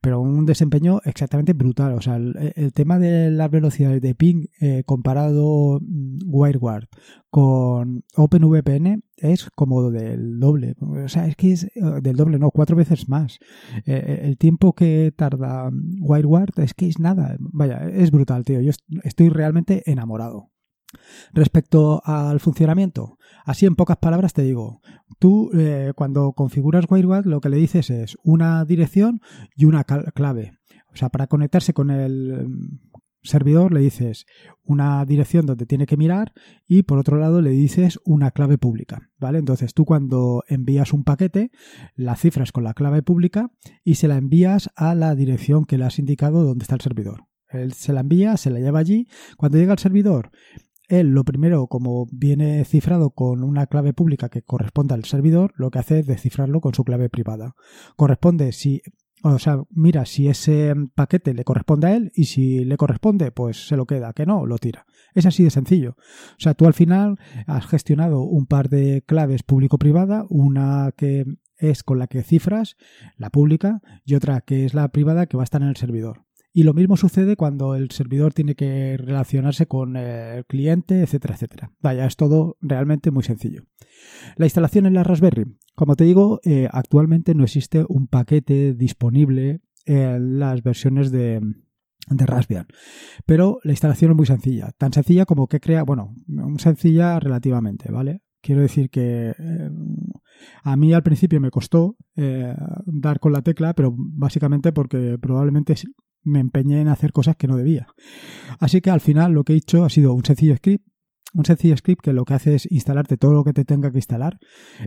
pero 0.00 0.20
un 0.20 0.46
desempeño 0.46 1.00
exactamente 1.04 1.52
brutal. 1.52 1.94
O 1.94 2.00
sea, 2.00 2.16
el, 2.16 2.72
tema 2.72 2.98
de 2.98 3.30
las 3.30 3.50
velocidades 3.50 4.00
de 4.00 4.14
ping 4.14 4.46
eh, 4.60 4.82
comparado 4.84 5.80
mm, 5.80 6.18
WireGuard 6.26 6.88
con 7.30 8.04
OpenVPN 8.16 9.04
es 9.16 9.48
como 9.50 9.90
del 9.90 10.40
doble. 10.40 10.74
O 10.80 11.08
sea, 11.08 11.26
es 11.26 11.36
que 11.36 11.52
es 11.52 11.64
eh, 11.64 11.70
del 12.02 12.16
doble, 12.16 12.38
no, 12.38 12.50
cuatro 12.50 12.76
veces 12.76 13.08
más. 13.08 13.38
Eh, 13.86 13.92
eh, 13.94 14.20
el 14.24 14.36
tiempo 14.38 14.74
que 14.74 15.12
tarda 15.16 15.70
WireGuard 16.00 16.58
es 16.58 16.74
que 16.74 16.88
es 16.88 16.98
nada. 16.98 17.36
Vaya, 17.38 17.88
es 17.88 18.10
brutal, 18.10 18.44
tío. 18.44 18.60
Yo 18.60 18.72
estoy 19.02 19.28
realmente 19.28 19.82
enamorado. 19.90 20.50
Respecto 21.32 22.02
al 22.04 22.40
funcionamiento, 22.40 23.16
así 23.44 23.64
en 23.64 23.76
pocas 23.76 23.98
palabras 23.98 24.32
te 24.32 24.42
digo, 24.42 24.80
tú 25.20 25.52
cuando 25.94 26.32
configuras 26.32 26.86
WireGuard 26.90 27.26
lo 27.26 27.40
que 27.40 27.48
le 27.48 27.58
dices 27.58 27.90
es 27.90 28.16
una 28.24 28.64
dirección 28.64 29.20
y 29.54 29.66
una 29.66 29.84
clave. 29.84 30.58
O 30.92 30.96
sea, 30.96 31.08
para 31.10 31.28
conectarse 31.28 31.72
con 31.72 31.90
el 31.90 32.80
servidor 33.22 33.72
le 33.72 33.80
dices 33.80 34.26
una 34.62 35.04
dirección 35.04 35.46
donde 35.46 35.66
tiene 35.66 35.86
que 35.86 35.96
mirar 35.96 36.32
y 36.66 36.82
por 36.84 36.98
otro 36.98 37.18
lado 37.18 37.40
le 37.42 37.50
dices 37.50 37.98
una 38.04 38.30
clave 38.30 38.58
pública, 38.58 39.10
¿vale? 39.18 39.38
Entonces 39.38 39.74
tú 39.74 39.84
cuando 39.84 40.44
envías 40.48 40.92
un 40.92 41.04
paquete 41.04 41.50
la 41.94 42.16
cifras 42.16 42.52
con 42.52 42.64
la 42.64 42.74
clave 42.74 43.02
pública 43.02 43.50
y 43.84 43.96
se 43.96 44.08
la 44.08 44.16
envías 44.16 44.70
a 44.76 44.94
la 44.94 45.14
dirección 45.14 45.64
que 45.64 45.78
le 45.78 45.84
has 45.84 45.98
indicado 45.98 46.44
donde 46.44 46.62
está 46.62 46.74
el 46.74 46.80
servidor. 46.80 47.26
Él 47.48 47.72
se 47.72 47.92
la 47.92 48.00
envía, 48.00 48.36
se 48.36 48.50
la 48.50 48.60
lleva 48.60 48.78
allí. 48.78 49.08
Cuando 49.36 49.58
llega 49.58 49.72
al 49.72 49.78
servidor, 49.78 50.30
él 50.90 51.08
lo 51.08 51.24
primero, 51.24 51.68
como 51.68 52.06
viene 52.10 52.64
cifrado 52.64 53.10
con 53.10 53.44
una 53.44 53.66
clave 53.66 53.92
pública 53.92 54.28
que 54.28 54.42
corresponde 54.42 54.94
al 54.94 55.04
servidor, 55.04 55.52
lo 55.56 55.70
que 55.70 55.78
hace 55.78 56.00
es 56.00 56.06
descifrarlo 56.06 56.60
con 56.60 56.74
su 56.74 56.84
clave 56.84 57.08
privada. 57.08 57.54
Corresponde 57.96 58.52
si 58.52 58.82
o 59.22 59.38
sea, 59.38 59.62
mira 59.70 60.06
si 60.06 60.28
ese 60.28 60.74
paquete 60.94 61.34
le 61.34 61.44
corresponde 61.44 61.86
a 61.88 61.96
él 61.96 62.12
y 62.14 62.24
si 62.24 62.64
le 62.64 62.76
corresponde, 62.76 63.30
pues 63.32 63.68
se 63.68 63.76
lo 63.76 63.86
queda, 63.86 64.12
que 64.12 64.26
no, 64.26 64.46
lo 64.46 64.58
tira. 64.58 64.86
Es 65.14 65.26
así 65.26 65.44
de 65.44 65.50
sencillo. 65.50 65.96
O 65.98 66.40
sea, 66.40 66.54
tú 66.54 66.66
al 66.66 66.74
final 66.74 67.18
has 67.46 67.66
gestionado 67.66 68.22
un 68.22 68.46
par 68.46 68.68
de 68.68 69.02
claves 69.06 69.42
público-privada, 69.42 70.26
una 70.28 70.92
que 70.96 71.24
es 71.56 71.82
con 71.82 71.98
la 71.98 72.06
que 72.06 72.22
cifras, 72.22 72.76
la 73.16 73.30
pública, 73.30 73.82
y 74.04 74.14
otra 74.14 74.40
que 74.40 74.64
es 74.64 74.74
la 74.74 74.88
privada 74.88 75.26
que 75.26 75.36
va 75.36 75.42
a 75.42 75.44
estar 75.44 75.62
en 75.62 75.68
el 75.68 75.76
servidor. 75.76 76.24
Y 76.52 76.64
lo 76.64 76.74
mismo 76.74 76.96
sucede 76.96 77.36
cuando 77.36 77.76
el 77.76 77.90
servidor 77.90 78.34
tiene 78.34 78.56
que 78.56 78.96
relacionarse 78.96 79.66
con 79.66 79.96
el 79.96 80.44
cliente, 80.46 81.02
etcétera, 81.02 81.34
etcétera. 81.34 81.72
Vaya, 81.80 82.06
es 82.06 82.16
todo 82.16 82.56
realmente 82.60 83.12
muy 83.12 83.22
sencillo. 83.22 83.62
La 84.36 84.46
instalación 84.46 84.86
en 84.86 84.94
la 84.94 85.04
Raspberry. 85.04 85.44
Como 85.76 85.94
te 85.94 86.04
digo, 86.04 86.40
eh, 86.44 86.68
actualmente 86.72 87.34
no 87.34 87.44
existe 87.44 87.84
un 87.88 88.08
paquete 88.08 88.74
disponible 88.74 89.60
en 89.86 90.38
las 90.38 90.62
versiones 90.62 91.10
de, 91.10 91.40
Raspbian. 92.08 92.66
Pero 93.26 93.60
la 93.62 93.72
instalación 93.72 94.10
es 94.10 94.16
muy 94.16 94.26
sencilla. 94.26 94.72
Tan 94.76 94.92
sencilla 94.92 95.26
como 95.26 95.46
que 95.46 95.60
crea, 95.60 95.84
bueno, 95.84 96.16
sencilla 96.58 97.20
relativamente, 97.20 97.92
¿vale? 97.92 98.22
Quiero 98.42 98.62
decir 98.62 98.90
que 98.90 99.34
eh, 99.38 99.70
a 100.64 100.76
mí 100.76 100.92
al 100.92 101.02
principio 101.02 101.40
me 101.40 101.50
costó 101.50 101.96
eh, 102.16 102.54
dar 102.86 103.20
con 103.20 103.32
la 103.32 103.42
tecla, 103.42 103.74
pero 103.74 103.94
básicamente 103.96 104.72
porque 104.72 105.18
probablemente 105.20 105.74
me 106.22 106.40
empeñé 106.40 106.80
en 106.80 106.88
hacer 106.88 107.12
cosas 107.12 107.36
que 107.36 107.46
no 107.46 107.56
debía. 107.56 107.86
Así 108.58 108.80
que 108.80 108.90
al 108.90 109.00
final 109.00 109.32
lo 109.32 109.44
que 109.44 109.54
he 109.54 109.56
hecho 109.56 109.84
ha 109.84 109.90
sido 109.90 110.14
un 110.14 110.24
sencillo 110.24 110.56
script. 110.56 110.86
Un 111.32 111.44
sencillo 111.44 111.76
script 111.76 112.02
que 112.02 112.12
lo 112.12 112.24
que 112.24 112.34
hace 112.34 112.56
es 112.56 112.70
instalarte 112.70 113.16
todo 113.16 113.32
lo 113.32 113.44
que 113.44 113.52
te 113.52 113.64
tenga 113.64 113.92
que 113.92 113.98
instalar. 113.98 114.38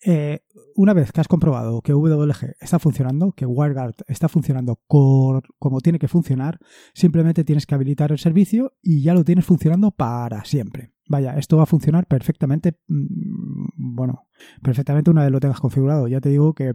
Eh, 0.07 0.41
una 0.77 0.93
vez 0.93 1.13
que 1.13 1.21
has 1.21 1.29
comprobado 1.29 1.81
que 1.81 1.93
WG 1.93 2.57
está 2.61 2.79
funcionando, 2.79 3.33
que 3.33 3.47
WireGuard 3.47 3.95
está 4.07 4.29
funcionando 4.29 4.81
como 4.87 5.81
tiene 5.81 5.99
que 5.99 6.09
funcionar, 6.09 6.59
simplemente 6.93 7.45
tienes 7.45 7.65
que 7.65 7.75
habilitar 7.75 8.13
el 8.13 8.19
servicio 8.19 8.75
y 8.83 9.03
ya 9.03 9.15
lo 9.15 9.25
tienes 9.25 9.47
funcionando 9.47 9.93
para 9.93 10.45
siempre. 10.45 10.94
Vaya, 11.09 11.35
esto 11.37 11.57
va 11.59 11.65
a 11.65 11.67
funcionar 11.67 12.07
perfectamente, 12.07 12.79
mm, 12.89 13.95
bueno, 13.95 14.27
perfectamente 14.63 15.11
una 15.11 15.23
vez 15.23 15.31
lo 15.31 15.41
tengas 15.41 15.61
configurado. 15.61 16.09
Ya 16.09 16.21
te 16.21 16.31
digo 16.31 16.55
que, 16.55 16.73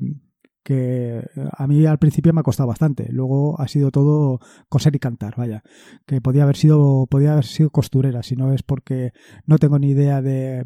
que 0.64 1.26
a 1.52 1.68
mí 1.68 1.86
al 1.86 1.98
principio 1.98 2.34
me 2.34 2.42
ha 2.42 2.44
costado 2.44 2.68
bastante. 2.68 3.12
Luego 3.12 3.60
ha 3.60 3.68
sido 3.68 3.92
todo 3.92 4.40
coser 4.68 4.96
y 4.96 5.00
cantar, 5.00 5.36
vaya. 5.36 5.64
Que 6.06 6.22
podía 6.22 6.44
haber 6.44 6.58
sido, 6.58 7.08
podía 7.08 7.34
haber 7.34 7.46
sido 7.46 7.72
costurera, 7.72 8.24
si 8.24 8.36
no 8.36 8.54
es 8.54 8.64
porque 8.64 9.12
no 9.46 9.58
tengo 9.58 9.80
ni 9.80 9.90
idea 9.90 10.22
de, 10.22 10.64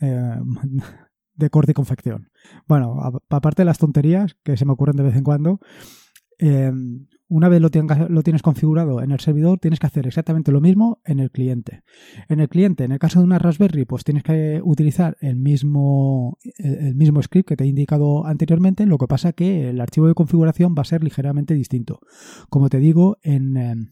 eh, 0.00 0.36
de 1.34 1.50
corte 1.50 1.72
y 1.72 1.74
confección. 1.74 2.30
Bueno, 2.68 3.00
aparte 3.28 3.62
de 3.62 3.66
las 3.66 3.78
tonterías 3.78 4.36
que 4.44 4.56
se 4.56 4.64
me 4.64 4.72
ocurren 4.72 4.96
de 4.96 5.02
vez 5.02 5.16
en 5.16 5.24
cuando, 5.24 5.60
eh, 6.38 6.72
una 7.32 7.48
vez 7.48 7.62
lo, 7.62 7.70
tienes 7.70 8.42
configurado 8.42 9.00
en 9.00 9.10
el 9.10 9.18
servidor, 9.18 9.58
tienes 9.58 9.80
que 9.80 9.86
hacer 9.86 10.06
exactamente 10.06 10.52
lo 10.52 10.60
mismo 10.60 11.00
en 11.06 11.18
el 11.18 11.30
cliente. 11.30 11.82
En 12.28 12.40
el 12.40 12.50
cliente, 12.50 12.84
en 12.84 12.92
el 12.92 12.98
caso 12.98 13.20
de 13.20 13.24
una 13.24 13.38
Raspberry, 13.38 13.86
pues 13.86 14.04
tienes 14.04 14.22
que 14.22 14.60
utilizar 14.62 15.16
el 15.20 15.36
mismo, 15.36 16.38
el 16.58 16.94
mismo 16.94 17.22
script 17.22 17.48
que 17.48 17.56
te 17.56 17.64
he 17.64 17.68
indicado 17.68 18.26
anteriormente, 18.26 18.84
lo 18.84 18.98
que 18.98 19.06
pasa 19.06 19.32
que 19.32 19.70
el 19.70 19.80
archivo 19.80 20.08
de 20.08 20.14
configuración 20.14 20.74
va 20.76 20.82
a 20.82 20.84
ser 20.84 21.02
ligeramente 21.02 21.54
distinto. 21.54 22.00
Como 22.50 22.68
te 22.68 22.78
digo, 22.78 23.16
en 23.22 23.56
em, 23.56 23.88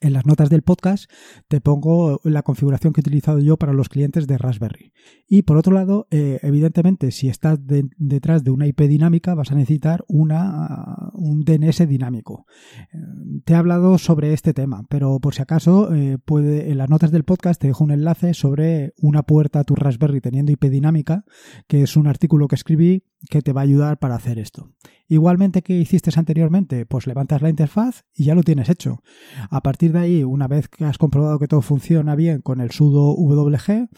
en 0.00 0.12
las 0.12 0.26
notas 0.26 0.50
del 0.50 0.62
podcast 0.62 1.10
te 1.48 1.60
pongo 1.60 2.20
la 2.24 2.42
configuración 2.42 2.92
que 2.92 3.00
he 3.00 3.02
utilizado 3.02 3.38
yo 3.40 3.56
para 3.56 3.72
los 3.72 3.88
clientes 3.88 4.26
de 4.26 4.38
Raspberry. 4.38 4.92
Y 5.26 5.42
por 5.42 5.56
otro 5.56 5.72
lado, 5.72 6.06
eh, 6.10 6.38
evidentemente, 6.42 7.10
si 7.10 7.28
estás 7.28 7.58
detrás 7.62 8.44
de 8.44 8.50
una 8.50 8.66
IP 8.66 8.82
dinámica, 8.82 9.34
vas 9.34 9.50
a 9.50 9.54
necesitar 9.54 10.04
una, 10.08 11.10
un 11.14 11.44
DNS 11.44 11.86
dinámico. 11.88 12.46
Eh, 12.92 12.98
te 13.44 13.52
he 13.52 13.56
hablado 13.56 13.98
sobre 13.98 14.32
este 14.32 14.54
tema, 14.54 14.84
pero 14.88 15.18
por 15.20 15.34
si 15.34 15.42
acaso, 15.42 15.94
eh, 15.94 16.18
puede, 16.24 16.70
en 16.70 16.78
las 16.78 16.90
notas 16.90 17.10
del 17.10 17.24
podcast 17.24 17.60
te 17.60 17.68
dejo 17.68 17.84
un 17.84 17.90
enlace 17.90 18.34
sobre 18.34 18.94
una 18.98 19.22
puerta 19.22 19.60
a 19.60 19.64
tu 19.64 19.74
Raspberry 19.74 20.20
teniendo 20.20 20.52
IP 20.52 20.64
dinámica, 20.66 21.24
que 21.66 21.82
es 21.82 21.96
un 21.96 22.06
artículo 22.06 22.48
que 22.48 22.56
escribí 22.56 23.04
que 23.30 23.42
te 23.42 23.52
va 23.52 23.62
a 23.62 23.64
ayudar 23.64 23.98
para 23.98 24.14
hacer 24.14 24.38
esto. 24.38 24.72
Igualmente 25.08 25.62
que 25.62 25.78
hiciste 25.78 26.10
anteriormente, 26.16 26.86
pues 26.86 27.06
levantas 27.06 27.42
la 27.42 27.48
interfaz 27.48 28.04
y 28.14 28.24
ya 28.24 28.34
lo 28.34 28.42
tienes 28.42 28.68
hecho. 28.68 29.02
A 29.50 29.62
partir 29.62 29.92
de 29.92 30.00
ahí, 30.00 30.24
una 30.24 30.48
vez 30.48 30.68
que 30.68 30.84
has 30.84 30.98
comprobado 30.98 31.38
que 31.38 31.48
todo 31.48 31.62
funciona 31.62 32.14
bien 32.14 32.42
con 32.42 32.60
el 32.60 32.70
sudo 32.70 33.14
wg 33.14 33.88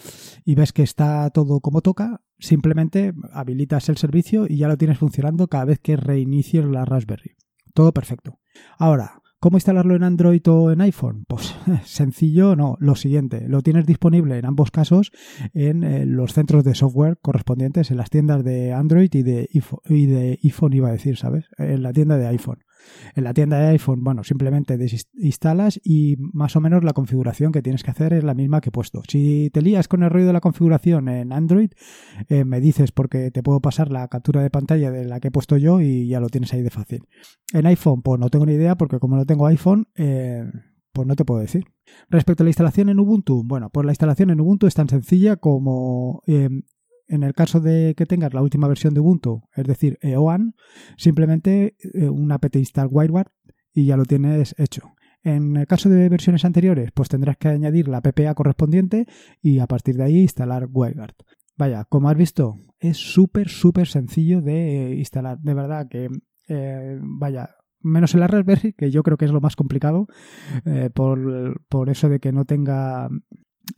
y 0.44 0.54
ves 0.54 0.72
que 0.72 0.82
está 0.82 1.28
todo 1.30 1.60
como 1.60 1.82
toca, 1.82 2.22
simplemente 2.38 3.12
habilitas 3.32 3.88
el 3.88 3.96
servicio 3.96 4.46
y 4.48 4.58
ya 4.58 4.68
lo 4.68 4.78
tienes 4.78 4.98
funcionando 4.98 5.48
cada 5.48 5.64
vez 5.64 5.80
que 5.80 5.96
reinicies 5.96 6.64
la 6.64 6.84
Raspberry. 6.84 7.36
Todo 7.74 7.92
perfecto. 7.92 8.38
Ahora, 8.78 9.19
¿Cómo 9.42 9.56
instalarlo 9.56 9.96
en 9.96 10.02
Android 10.02 10.42
o 10.48 10.70
en 10.70 10.82
iPhone? 10.82 11.24
Pues 11.26 11.54
sencillo, 11.86 12.56
no. 12.56 12.76
Lo 12.78 12.94
siguiente, 12.94 13.48
lo 13.48 13.62
tienes 13.62 13.86
disponible 13.86 14.36
en 14.36 14.44
ambos 14.44 14.70
casos 14.70 15.12
en 15.54 15.82
eh, 15.82 16.04
los 16.04 16.34
centros 16.34 16.62
de 16.62 16.74
software 16.74 17.16
correspondientes, 17.22 17.90
en 17.90 17.96
las 17.96 18.10
tiendas 18.10 18.44
de 18.44 18.74
Android 18.74 19.08
y 19.14 19.22
de, 19.22 19.48
y 19.88 20.06
de 20.06 20.38
iPhone, 20.44 20.74
iba 20.74 20.90
a 20.90 20.92
decir, 20.92 21.16
¿sabes? 21.16 21.46
En 21.56 21.82
la 21.82 21.94
tienda 21.94 22.18
de 22.18 22.26
iPhone. 22.26 22.58
En 23.14 23.24
la 23.24 23.34
tienda 23.34 23.58
de 23.58 23.68
iPhone, 23.68 24.02
bueno, 24.02 24.24
simplemente 24.24 24.76
desinstalas 24.76 25.80
y 25.82 26.16
más 26.18 26.56
o 26.56 26.60
menos 26.60 26.84
la 26.84 26.92
configuración 26.92 27.52
que 27.52 27.62
tienes 27.62 27.82
que 27.82 27.90
hacer 27.90 28.12
es 28.12 28.24
la 28.24 28.34
misma 28.34 28.60
que 28.60 28.68
he 28.68 28.72
puesto. 28.72 29.02
Si 29.08 29.50
te 29.52 29.62
lías 29.62 29.88
con 29.88 30.02
el 30.02 30.10
ruido 30.10 30.28
de 30.28 30.32
la 30.34 30.40
configuración 30.40 31.08
en 31.08 31.32
Android, 31.32 31.70
eh, 32.28 32.44
me 32.44 32.60
dices 32.60 32.92
porque 32.92 33.30
te 33.30 33.42
puedo 33.42 33.60
pasar 33.60 33.90
la 33.90 34.06
captura 34.08 34.42
de 34.42 34.50
pantalla 34.50 34.90
de 34.90 35.04
la 35.04 35.20
que 35.20 35.28
he 35.28 35.30
puesto 35.32 35.56
yo 35.56 35.80
y 35.80 36.08
ya 36.08 36.20
lo 36.20 36.28
tienes 36.28 36.52
ahí 36.52 36.62
de 36.62 36.70
fácil. 36.70 37.06
En 37.52 37.66
iPhone, 37.66 38.02
pues 38.02 38.20
no 38.20 38.28
tengo 38.28 38.46
ni 38.46 38.54
idea 38.54 38.76
porque 38.76 38.98
como 38.98 39.16
no 39.16 39.26
tengo 39.26 39.46
iPhone, 39.46 39.88
eh, 39.96 40.44
pues 40.92 41.06
no 41.06 41.16
te 41.16 41.24
puedo 41.24 41.40
decir. 41.40 41.64
Respecto 42.08 42.42
a 42.42 42.44
la 42.44 42.50
instalación 42.50 42.88
en 42.88 42.98
Ubuntu, 42.98 43.42
bueno, 43.44 43.70
pues 43.70 43.84
la 43.86 43.92
instalación 43.92 44.30
en 44.30 44.40
Ubuntu 44.40 44.66
es 44.66 44.74
tan 44.74 44.88
sencilla 44.88 45.36
como 45.36 46.22
eh, 46.26 46.48
en 47.10 47.24
el 47.24 47.34
caso 47.34 47.60
de 47.60 47.94
que 47.96 48.06
tengas 48.06 48.32
la 48.32 48.40
última 48.40 48.68
versión 48.68 48.94
de 48.94 49.00
Ubuntu, 49.00 49.42
es 49.54 49.66
decir, 49.66 49.98
EOAN, 50.00 50.54
simplemente 50.96 51.74
eh, 51.94 52.08
un 52.08 52.30
apt 52.30 52.54
install 52.54 52.88
WireGuard 52.90 53.32
y 53.74 53.86
ya 53.86 53.96
lo 53.96 54.04
tienes 54.04 54.54
hecho. 54.58 54.94
En 55.22 55.56
el 55.56 55.66
caso 55.66 55.88
de 55.88 56.08
versiones 56.08 56.44
anteriores, 56.44 56.92
pues 56.94 57.08
tendrás 57.08 57.36
que 57.36 57.48
añadir 57.48 57.88
la 57.88 58.00
PPA 58.00 58.34
correspondiente 58.34 59.06
y 59.42 59.58
a 59.58 59.66
partir 59.66 59.96
de 59.96 60.04
ahí 60.04 60.20
instalar 60.20 60.68
WireGuard. 60.70 61.14
Vaya, 61.58 61.84
como 61.84 62.08
has 62.08 62.16
visto, 62.16 62.54
es 62.78 62.96
súper, 62.96 63.48
súper 63.48 63.88
sencillo 63.88 64.40
de 64.40 64.94
instalar. 64.96 65.38
De 65.40 65.52
verdad 65.52 65.88
que, 65.90 66.08
eh, 66.48 66.98
vaya, 67.02 67.50
menos 67.80 68.14
en 68.14 68.20
la 68.20 68.28
Raspberry, 68.28 68.72
que 68.72 68.92
yo 68.92 69.02
creo 69.02 69.18
que 69.18 69.24
es 69.24 69.32
lo 69.32 69.40
más 69.40 69.56
complicado, 69.56 70.06
eh, 70.64 70.90
por, 70.94 71.60
por, 71.68 71.90
eso 71.90 72.08
de 72.08 72.20
que 72.20 72.32
no 72.32 72.44
tenga 72.44 73.08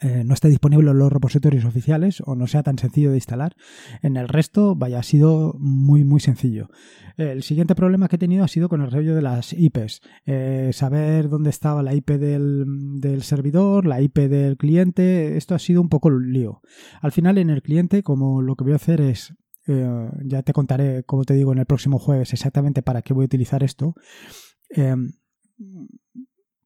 eh, 0.00 0.22
no 0.24 0.34
esté 0.34 0.48
disponible 0.48 0.90
en 0.90 0.98
los 0.98 1.12
repositorios 1.12 1.64
oficiales 1.64 2.22
o 2.24 2.34
no 2.34 2.46
sea 2.46 2.62
tan 2.62 2.78
sencillo 2.78 3.10
de 3.10 3.16
instalar. 3.16 3.56
En 4.02 4.16
el 4.16 4.28
resto, 4.28 4.74
vaya, 4.74 4.98
ha 4.98 5.02
sido 5.02 5.54
muy, 5.58 6.04
muy 6.04 6.20
sencillo. 6.20 6.68
El 7.16 7.42
siguiente 7.42 7.74
problema 7.74 8.08
que 8.08 8.16
he 8.16 8.18
tenido 8.18 8.44
ha 8.44 8.48
sido 8.48 8.68
con 8.68 8.80
el 8.80 8.90
rollo 8.90 9.14
de 9.14 9.22
las 9.22 9.52
IPs. 9.52 10.00
Eh, 10.26 10.70
saber 10.72 11.28
dónde 11.28 11.50
estaba 11.50 11.82
la 11.82 11.94
IP 11.94 12.10
del, 12.12 13.22
servidor, 13.22 13.86
la 13.86 14.00
IP 14.00 14.18
del 14.18 14.56
cliente, 14.56 15.36
esto 15.36 15.54
ha 15.54 15.58
sido 15.58 15.80
un 15.80 15.88
poco 15.88 16.08
un 16.08 16.32
lío. 16.32 16.62
Al 17.00 17.12
final, 17.12 17.38
en 17.38 17.50
el 17.50 17.62
cliente, 17.62 18.02
como 18.02 18.42
lo 18.42 18.56
que 18.56 18.64
voy 18.64 18.72
a 18.72 18.76
hacer 18.76 19.00
es 19.00 19.34
eh, 19.66 20.10
ya 20.24 20.42
te 20.42 20.52
contaré, 20.52 21.04
como 21.04 21.24
te 21.24 21.34
digo, 21.34 21.52
en 21.52 21.58
el 21.58 21.66
próximo 21.66 21.98
jueves 21.98 22.32
exactamente 22.32 22.82
para 22.82 23.02
qué 23.02 23.14
voy 23.14 23.24
a 23.24 23.26
utilizar 23.26 23.62
esto. 23.62 23.94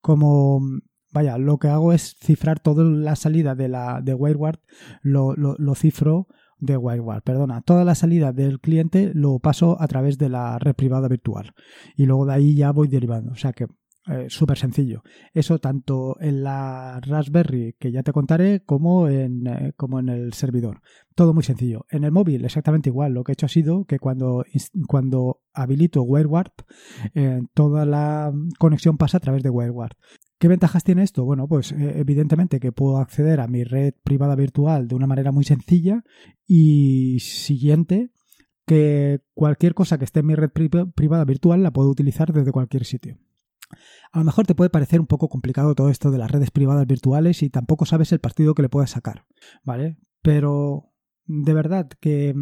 como 0.01 0.61
vaya, 1.17 1.39
lo 1.39 1.57
que 1.57 1.69
hago 1.69 1.95
es 1.95 2.15
cifrar 2.21 2.61
toda 2.61 2.85
la 2.85 3.17
salida 3.17 3.55
de 3.55 3.69
la 3.69 4.03
de 4.03 4.13
WireGuard, 4.13 4.59
lo, 5.01 5.35
lo, 5.35 5.75
cifro 5.75 6.27
de 6.59 6.77
WireGuard, 6.77 7.23
perdona, 7.23 7.63
toda 7.63 7.85
la 7.85 7.95
salida 7.95 8.33
del 8.33 8.61
cliente 8.61 9.13
lo 9.15 9.39
paso 9.39 9.81
a 9.81 9.89
través 9.89 10.19
de 10.19 10.29
la 10.29 10.59
red 10.59 10.75
privada 10.75 11.09
virtual 11.09 11.55
y 11.97 12.05
luego 12.05 12.27
de 12.27 12.35
ahí 12.35 12.55
ya 12.55 12.71
voy 12.71 12.89
derivando, 12.89 13.33
o 13.33 13.37
sea 13.37 13.55
que 13.55 13.67
eh, 14.09 14.27
súper 14.29 14.57
sencillo. 14.57 15.03
Eso 15.35 15.59
tanto 15.59 16.17
en 16.21 16.45
la 16.45 17.01
Raspberry, 17.01 17.75
que 17.77 17.91
ya 17.91 18.05
te 18.05 18.13
contaré, 18.13 18.63
como 18.65 19.09
en, 19.09 19.49
eh, 19.49 19.73
como 19.77 19.99
en 19.99 20.09
el 20.09 20.33
servidor. 20.33 20.81
Todo 21.17 21.35
muy 21.35 21.43
sencillo. 21.43 21.87
En 21.91 22.05
el 22.05 22.13
móvil 22.13 22.45
exactamente 22.45 22.89
igual. 22.89 23.15
Lo 23.15 23.25
que 23.25 23.33
he 23.33 23.35
hecho 23.35 23.47
ha 23.47 23.49
sido 23.49 23.85
que 23.85 23.99
cuando, 23.99 24.45
cuando 24.87 25.41
habilito 25.53 26.03
WireGuard, 26.03 26.53
eh, 27.15 27.41
toda 27.53 27.85
la 27.85 28.33
conexión 28.61 28.97
pasa 28.97 29.17
a 29.17 29.21
través 29.21 29.43
de 29.43 29.51
WireGuard. 29.51 29.97
¿Qué 30.39 30.49
ventajas 30.49 30.85
tiene 30.85 31.03
esto? 31.03 31.25
Bueno, 31.25 31.49
pues 31.49 31.73
evidentemente 31.73 32.61
que 32.61 32.73
puedo 32.73 32.99
acceder 32.99 33.41
a 33.41 33.49
mi 33.49 33.65
red 33.65 33.95
privada 34.05 34.37
virtual 34.37 34.87
de 34.87 34.95
una 34.95 35.07
manera 35.07 35.33
muy 35.33 35.45
sencilla 35.45 36.05
y 36.47 37.21
siguiente, 37.21 38.11
que 38.67 39.21
cualquier 39.33 39.73
cosa 39.75 39.97
que 39.97 40.05
esté 40.05 40.21
en 40.21 40.27
mi 40.27 40.35
red 40.35 40.51
privada 40.51 41.25
virtual 41.25 41.63
la 41.63 41.71
puedo 41.71 41.89
utilizar 41.89 42.33
desde 42.33 42.53
cualquier 42.53 42.85
sitio. 42.85 43.19
A 44.13 44.19
lo 44.19 44.25
mejor 44.25 44.47
te 44.47 44.55
puede 44.55 44.71
parecer 44.71 45.01
un 45.01 45.07
poco 45.07 45.29
complicado 45.29 45.75
todo 45.75 45.89
esto 45.89 46.11
de 46.11 46.19
las 46.19 46.31
redes 46.31 46.51
privadas 46.51 46.87
virtuales 46.87 47.43
y 47.43 47.51
tampoco 47.51 47.87
sabes 47.87 48.13
el 48.13 48.21
partido 48.21 48.55
que 48.55 48.63
le 48.63 48.69
puedes 48.69 48.91
sacar, 48.91 49.25
¿vale? 49.65 49.97
Pero 50.23 50.93
de 51.27 51.55
verdad 51.55 51.89
que 52.01 52.35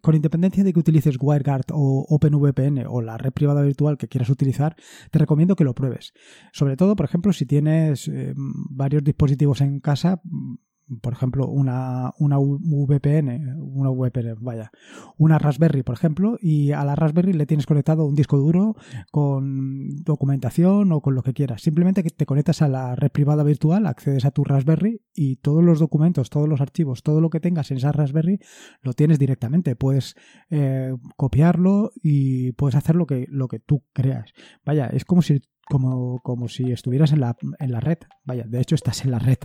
con 0.00 0.14
independencia 0.14 0.64
de 0.64 0.72
que 0.72 0.80
utilices 0.80 1.16
WireGuard 1.20 1.66
o 1.72 2.06
OpenVPN 2.08 2.86
o 2.88 3.00
la 3.00 3.18
red 3.18 3.32
privada 3.32 3.62
virtual 3.62 3.98
que 3.98 4.08
quieras 4.08 4.30
utilizar, 4.30 4.76
te 5.10 5.18
recomiendo 5.18 5.56
que 5.56 5.64
lo 5.64 5.74
pruebes. 5.74 6.12
Sobre 6.52 6.76
todo, 6.76 6.96
por 6.96 7.06
ejemplo, 7.06 7.32
si 7.32 7.46
tienes 7.46 8.08
eh, 8.08 8.34
varios 8.36 9.04
dispositivos 9.04 9.60
en 9.60 9.80
casa, 9.80 10.20
por 11.00 11.12
ejemplo, 11.12 11.46
una, 11.48 12.12
una 12.18 12.38
VPN, 12.38 13.58
una 13.60 13.90
VPN, 13.90 14.36
vaya, 14.40 14.70
una 15.16 15.38
Raspberry, 15.38 15.82
por 15.82 15.94
ejemplo, 15.94 16.36
y 16.40 16.72
a 16.72 16.84
la 16.84 16.94
Raspberry 16.94 17.32
le 17.32 17.46
tienes 17.46 17.66
conectado 17.66 18.04
un 18.04 18.14
disco 18.14 18.38
duro 18.38 18.76
con 19.10 20.02
documentación 20.04 20.92
o 20.92 21.00
con 21.00 21.14
lo 21.14 21.22
que 21.22 21.32
quieras. 21.32 21.62
Simplemente 21.62 22.02
que 22.02 22.10
te 22.10 22.26
conectas 22.26 22.62
a 22.62 22.68
la 22.68 22.94
red 22.96 23.10
privada 23.10 23.42
virtual, 23.42 23.86
accedes 23.86 24.24
a 24.24 24.30
tu 24.30 24.44
Raspberry 24.44 25.00
y 25.14 25.36
todos 25.36 25.62
los 25.62 25.78
documentos, 25.78 26.30
todos 26.30 26.48
los 26.48 26.60
archivos, 26.60 27.02
todo 27.02 27.20
lo 27.20 27.30
que 27.30 27.40
tengas 27.40 27.70
en 27.70 27.78
esa 27.78 27.92
Raspberry 27.92 28.40
lo 28.82 28.92
tienes 28.92 29.18
directamente. 29.18 29.76
Puedes 29.76 30.16
eh, 30.50 30.94
copiarlo 31.16 31.92
y 32.02 32.52
puedes 32.52 32.74
hacer 32.74 32.96
lo 32.96 33.06
que, 33.06 33.26
lo 33.28 33.48
que 33.48 33.58
tú 33.58 33.84
creas. 33.92 34.32
Vaya, 34.64 34.86
es 34.86 35.04
como 35.04 35.22
si 35.22 35.42
como, 35.72 36.20
como 36.20 36.48
si 36.48 36.70
estuvieras 36.70 37.12
en 37.12 37.20
la, 37.20 37.34
en 37.58 37.72
la 37.72 37.80
red. 37.80 37.96
Vaya, 38.26 38.44
de 38.46 38.60
hecho 38.60 38.74
estás 38.74 39.06
en 39.06 39.10
la 39.10 39.18
red. 39.18 39.38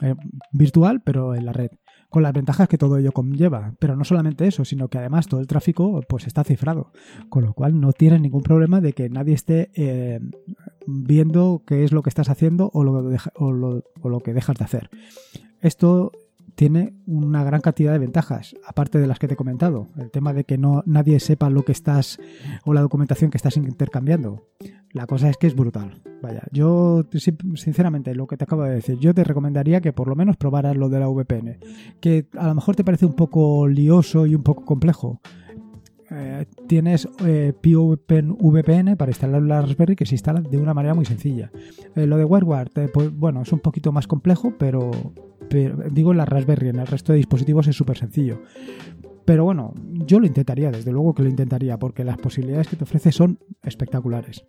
Eh, 0.00 0.16
virtual, 0.50 1.02
pero 1.04 1.36
en 1.36 1.44
la 1.44 1.52
red, 1.52 1.70
con 2.10 2.24
las 2.24 2.32
ventajas 2.32 2.66
que 2.66 2.78
todo 2.78 2.98
ello 2.98 3.12
conlleva. 3.12 3.76
Pero 3.78 3.94
no 3.94 4.02
solamente 4.02 4.48
eso, 4.48 4.64
sino 4.64 4.88
que 4.88 4.98
además 4.98 5.28
todo 5.28 5.38
el 5.38 5.46
tráfico 5.46 6.00
pues 6.08 6.26
está 6.26 6.42
cifrado, 6.42 6.90
con 7.28 7.44
lo 7.44 7.54
cual 7.54 7.80
no 7.80 7.92
tienes 7.92 8.20
ningún 8.20 8.42
problema 8.42 8.80
de 8.80 8.92
que 8.92 9.08
nadie 9.08 9.34
esté 9.34 9.70
eh, 9.76 10.18
viendo 10.84 11.62
qué 11.64 11.84
es 11.84 11.92
lo 11.92 12.02
que 12.02 12.10
estás 12.10 12.28
haciendo 12.28 12.68
o 12.74 12.82
lo, 12.82 13.08
o, 13.36 13.52
lo, 13.52 13.84
o 14.00 14.08
lo 14.08 14.18
que 14.18 14.34
dejas 14.34 14.56
de 14.56 14.64
hacer. 14.64 14.90
Esto 15.60 16.10
tiene 16.54 16.94
una 17.06 17.44
gran 17.44 17.60
cantidad 17.60 17.92
de 17.92 17.98
ventajas, 17.98 18.54
aparte 18.66 18.98
de 18.98 19.06
las 19.06 19.18
que 19.18 19.28
te 19.28 19.34
he 19.34 19.36
comentado. 19.36 19.88
El 19.96 20.10
tema 20.10 20.32
de 20.32 20.44
que 20.44 20.58
no 20.58 20.82
nadie 20.86 21.18
sepa 21.20 21.50
lo 21.50 21.64
que 21.64 21.72
estás 21.72 22.18
o 22.64 22.74
la 22.74 22.80
documentación 22.80 23.30
que 23.30 23.38
estás 23.38 23.56
intercambiando. 23.56 24.48
La 24.92 25.06
cosa 25.06 25.30
es 25.30 25.38
que 25.38 25.46
es 25.46 25.56
brutal. 25.56 26.02
Vaya, 26.20 26.42
yo 26.52 27.04
sinceramente 27.54 28.14
lo 28.14 28.26
que 28.26 28.36
te 28.36 28.44
acabo 28.44 28.62
de 28.62 28.74
decir, 28.74 28.98
yo 28.98 29.14
te 29.14 29.24
recomendaría 29.24 29.80
que 29.80 29.92
por 29.92 30.06
lo 30.06 30.14
menos 30.14 30.36
probaras 30.36 30.76
lo 30.76 30.88
de 30.88 31.00
la 31.00 31.08
VPN, 31.08 31.58
que 32.00 32.26
a 32.36 32.46
lo 32.46 32.54
mejor 32.54 32.76
te 32.76 32.84
parece 32.84 33.06
un 33.06 33.14
poco 33.14 33.66
lioso 33.66 34.26
y 34.26 34.34
un 34.34 34.42
poco 34.42 34.64
complejo. 34.64 35.20
Eh, 36.10 36.44
tienes 36.68 37.08
eh, 37.24 37.54
VPN 37.62 38.96
para 38.96 39.10
instalar 39.10 39.40
la 39.42 39.62
Raspberry 39.62 39.96
que 39.96 40.04
se 40.04 40.14
instala 40.14 40.42
de 40.42 40.58
una 40.58 40.74
manera 40.74 40.94
muy 40.94 41.06
sencilla. 41.06 41.50
Eh, 41.96 42.06
lo 42.06 42.18
de 42.18 42.24
WireGuard, 42.24 42.70
eh, 42.76 42.88
pues 42.92 43.10
bueno, 43.16 43.40
es 43.42 43.52
un 43.52 43.60
poquito 43.60 43.92
más 43.92 44.06
complejo, 44.06 44.52
pero, 44.58 44.90
digo 45.90 46.12
en 46.12 46.18
la 46.18 46.26
Raspberry, 46.26 46.68
en 46.68 46.80
el 46.80 46.86
resto 46.86 47.12
de 47.12 47.18
dispositivos 47.18 47.66
es 47.66 47.76
súper 47.76 47.96
sencillo. 47.96 48.42
Pero 49.24 49.44
bueno, 49.44 49.72
yo 50.06 50.18
lo 50.18 50.26
intentaría, 50.26 50.70
desde 50.70 50.92
luego 50.92 51.14
que 51.14 51.22
lo 51.22 51.28
intentaría, 51.28 51.78
porque 51.78 52.04
las 52.04 52.18
posibilidades 52.18 52.68
que 52.68 52.76
te 52.76 52.84
ofrece 52.84 53.12
son 53.12 53.38
espectaculares. 53.62 54.44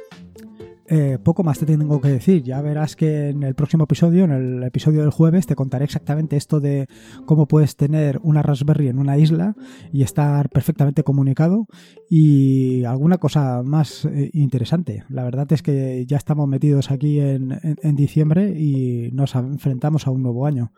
Eh, 0.88 1.18
poco 1.24 1.44
más 1.44 1.60
te 1.60 1.66
tengo 1.66 2.02
que 2.02 2.10
decir. 2.10 2.44
Ya 2.44 2.62
verás 2.62 2.96
que 2.96 3.30
en 3.30 3.44
el 3.44 3.56
próximo 3.56 3.86
episodio, 3.86 4.26
en 4.26 4.32
el 4.32 4.64
episodio 4.64 5.02
del 5.02 5.12
jueves, 5.12 5.46
te 5.46 5.56
contaré 5.56 5.86
exactamente 5.86 6.36
esto 6.36 6.60
de 6.60 6.88
cómo 7.26 7.48
puedes 7.48 7.78
tener 7.78 8.20
una 8.22 8.42
Raspberry 8.42 8.90
en 8.90 9.00
una 9.00 9.18
isla 9.18 9.56
y 9.92 10.04
estar 10.04 10.50
perfectamente 10.50 11.04
comunicado 11.04 11.68
y 12.10 12.84
alguna 12.84 13.18
cosa 13.18 13.64
más 13.64 14.06
eh, 14.06 14.30
interesante. 14.34 15.04
La 15.10 15.24
verdad 15.24 15.52
es 15.54 15.62
que 15.62 16.06
ya 16.06 16.18
estamos 16.18 16.48
metidos 16.48 16.92
aquí 16.92 17.20
en, 17.20 17.54
diciembre 17.96 18.60
y 18.60 19.12
nos 19.14 19.36
enfrentamos 19.36 20.08
a 20.08 20.12
un 20.12 20.24
nuevo 20.24 20.46
año. 20.46 20.74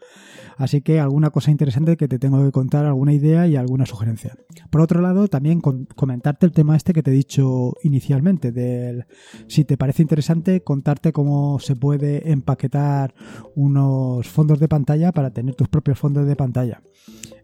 Así 0.58 0.82
que 0.82 1.00
alguna 1.00 1.30
cosa 1.32 1.52
interesante 1.52 1.98
que 1.98 2.08
te 2.08 2.20
tengo 2.20 2.44
que 2.44 2.52
contar, 2.52 2.86
alguna 2.86 3.14
idea 3.14 3.48
y 3.48 3.56
alguna 3.56 3.86
sugerencia. 3.86 4.36
Por 4.70 4.82
otro 4.82 5.02
lado, 5.02 5.28
también 5.28 5.62
comentarte 5.62 6.46
el 6.46 6.52
tema 6.52 6.76
este 6.76 6.94
que 6.94 7.04
te 7.04 7.12
he 7.12 7.14
dicho 7.14 7.74
inicialmente, 7.84 8.52
del 8.52 9.06
si 9.48 9.66
te 9.66 9.78
parece 9.78 9.95
interesante 10.02 10.62
contarte 10.62 11.12
cómo 11.12 11.60
se 11.60 11.76
puede 11.76 12.32
empaquetar 12.32 13.14
unos 13.56 14.28
fondos 14.28 14.60
de 14.60 14.68
pantalla 14.68 15.12
para 15.12 15.32
tener 15.32 15.56
tus 15.56 15.68
propios 15.68 16.00
fondos 16.00 16.26
de 16.26 16.36
pantalla. 16.36 16.82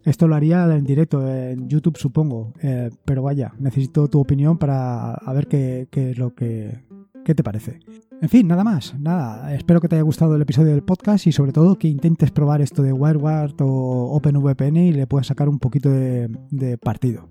Esto 0.04 0.26
lo 0.26 0.34
haría 0.34 0.64
en 0.74 0.84
directo, 0.84 1.26
en 1.28 1.68
YouTube 1.68 1.96
supongo, 1.96 2.52
eh, 2.60 2.90
pero 3.04 3.22
vaya, 3.22 3.54
necesito 3.58 4.08
tu 4.08 4.20
opinión 4.20 4.58
para 4.58 5.16
ver 5.32 5.46
qué, 5.46 5.86
qué 5.90 6.10
es 6.10 6.18
lo 6.18 6.34
que, 6.34 6.80
¿Qué 7.24 7.36
te 7.36 7.44
parece? 7.44 7.78
En 8.20 8.28
fin, 8.28 8.48
nada 8.48 8.64
más, 8.64 8.98
nada. 8.98 9.54
Espero 9.54 9.80
que 9.80 9.88
te 9.88 9.94
haya 9.94 10.02
gustado 10.02 10.34
el 10.34 10.42
episodio 10.42 10.72
del 10.72 10.82
podcast 10.82 11.26
y 11.26 11.32
sobre 11.32 11.52
todo 11.52 11.78
que 11.78 11.86
intentes 11.86 12.32
probar 12.32 12.60
esto 12.60 12.82
de 12.82 12.92
WireGuard 12.92 13.54
o 13.60 14.16
OpenVPN 14.16 14.76
y 14.76 14.92
le 14.92 15.06
puedas 15.06 15.28
sacar 15.28 15.48
un 15.48 15.58
poquito 15.58 15.88
de, 15.90 16.78
partido. 16.82 17.28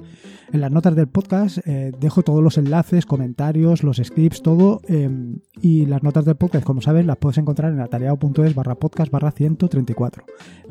En 0.54 0.62
las 0.62 0.72
notas 0.72 0.96
del 0.96 1.08
podcast 1.08 1.60
eh, 1.66 1.92
dejo 2.00 2.24
todos 2.24 2.42
los 2.42 2.58
enlaces, 2.58 3.06
comentarios, 3.06 3.84
los 3.84 3.98
scripts, 3.98 4.42
todo. 4.42 4.82
Em, 4.88 5.40
y 5.62 5.86
las 5.86 6.04
notas 6.04 6.24
del 6.24 6.36
podcast, 6.36 6.66
como 6.66 6.82
sabes, 6.82 7.06
las 7.06 7.18
puedes 7.18 7.38
encontrar 7.38 7.74
en 7.74 7.82
atareado.es 7.82 8.56
barra 8.56 8.76
podcast 8.76 9.12
barra 9.12 9.32
134. 9.32 10.24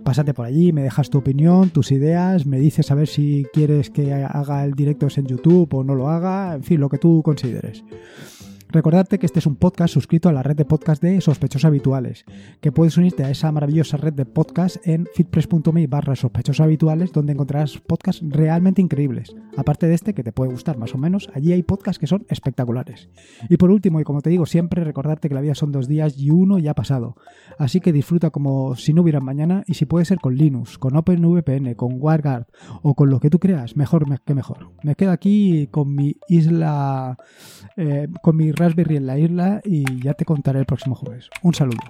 Pásate 0.03 0.33
por 0.33 0.47
allí, 0.47 0.73
me 0.73 0.83
dejas 0.83 1.11
tu 1.11 1.19
opinión, 1.19 1.71
tus 1.71 1.93
ideas, 1.93 2.47
me 2.47 2.59
dices 2.59 2.91
a 2.91 2.95
ver 2.95 3.07
si 3.07 3.47
quieres 3.53 3.91
que 3.91 4.15
haga 4.15 4.65
el 4.65 4.73
directo 4.73 5.09
en 5.15 5.27
YouTube 5.27 5.75
o 5.75 5.85
no 5.85 5.95
lo 5.95 6.09
haga, 6.09 6.55
en 6.55 6.63
fin, 6.63 6.81
lo 6.81 6.89
que 6.89 6.99
tú 6.99 7.23
consideres. 7.23 7.85
Recordarte 8.73 9.19
que 9.19 9.27
este 9.27 9.41
es 9.41 9.47
un 9.47 9.57
podcast 9.57 9.93
suscrito 9.93 10.29
a 10.29 10.33
la 10.33 10.45
red 10.45 10.55
de 10.55 10.65
podcast 10.65 11.03
de 11.03 11.21
sospechosos 11.21 11.65
habituales, 11.65 12.25
que 12.61 12.71
puedes 12.71 12.97
unirte 12.97 13.25
a 13.25 13.31
esa 13.31 13.51
maravillosa 13.51 13.97
red 13.97 14.13
de 14.13 14.25
podcast 14.25 14.77
en 14.87 15.09
fitpress.me 15.13 15.89
barra 15.89 16.15
sospechosos 16.15 16.61
habituales, 16.61 17.11
donde 17.11 17.33
encontrarás 17.33 17.79
podcasts 17.79 18.23
realmente 18.25 18.81
increíbles. 18.81 19.35
Aparte 19.57 19.89
de 19.89 19.95
este, 19.95 20.15
que 20.15 20.23
te 20.23 20.31
puede 20.31 20.53
gustar 20.53 20.79
más 20.79 20.95
o 20.95 20.99
menos, 20.99 21.29
allí 21.35 21.53
hay 21.53 21.65
podcasts 21.65 21.99
que 21.99 22.07
son 22.07 22.25
espectaculares. 22.29 23.09
Y 23.49 23.57
por 23.57 23.73
último, 23.73 24.01
y 24.01 24.05
como 24.05 24.23
te 24.23 24.31
digo 24.31 24.47
siempre, 24.47 24.85
recordarte 24.85 25.29
que 25.29 25.35
la 25.35 25.41
vida 25.41 25.57
son 25.57 25.73
dos 25.73 25.89
días 25.89 26.17
y 26.17 26.31
uno 26.31 26.61
ya 26.61 26.71
ha 26.71 26.75
pasado. 26.75 27.17
Así 27.59 27.81
que 27.81 27.93
disfruta 27.93 28.31
como 28.31 28.77
si 28.77 28.93
no 28.93 29.03
hubiera 29.03 29.19
mañana 29.19 29.65
y 29.67 29.75
si 29.75 29.85
puede 29.85 30.05
ser 30.05 30.19
con 30.19 30.37
Linux, 30.37 30.79
con 30.79 30.97
OpenVPN, 30.97 31.75
con 31.75 31.97
WireGuard 31.99 32.47
o 32.83 32.95
con 32.95 33.11
lo 33.11 33.19
que 33.19 33.31
tú 33.31 33.41
creas, 33.41 33.77
mejor 33.77 34.07
que 34.25 34.35
mejor. 34.35 34.71
Me 34.85 34.95
quedo 34.95 35.11
aquí 35.11 35.67
con 35.73 35.93
mi 35.93 36.17
isla, 36.29 37.19
eh, 37.77 38.07
con 38.23 38.37
mi 38.37 38.53
Raspberry 38.61 38.97
en 38.97 39.07
la 39.07 39.19
isla 39.19 39.61
y 39.65 40.03
ya 40.03 40.13
te 40.15 40.27
contaré 40.27 40.59
el 40.59 40.67
próximo 40.67 40.95
jueves. 40.95 41.31
Un 41.43 41.55
saludo. 41.55 41.81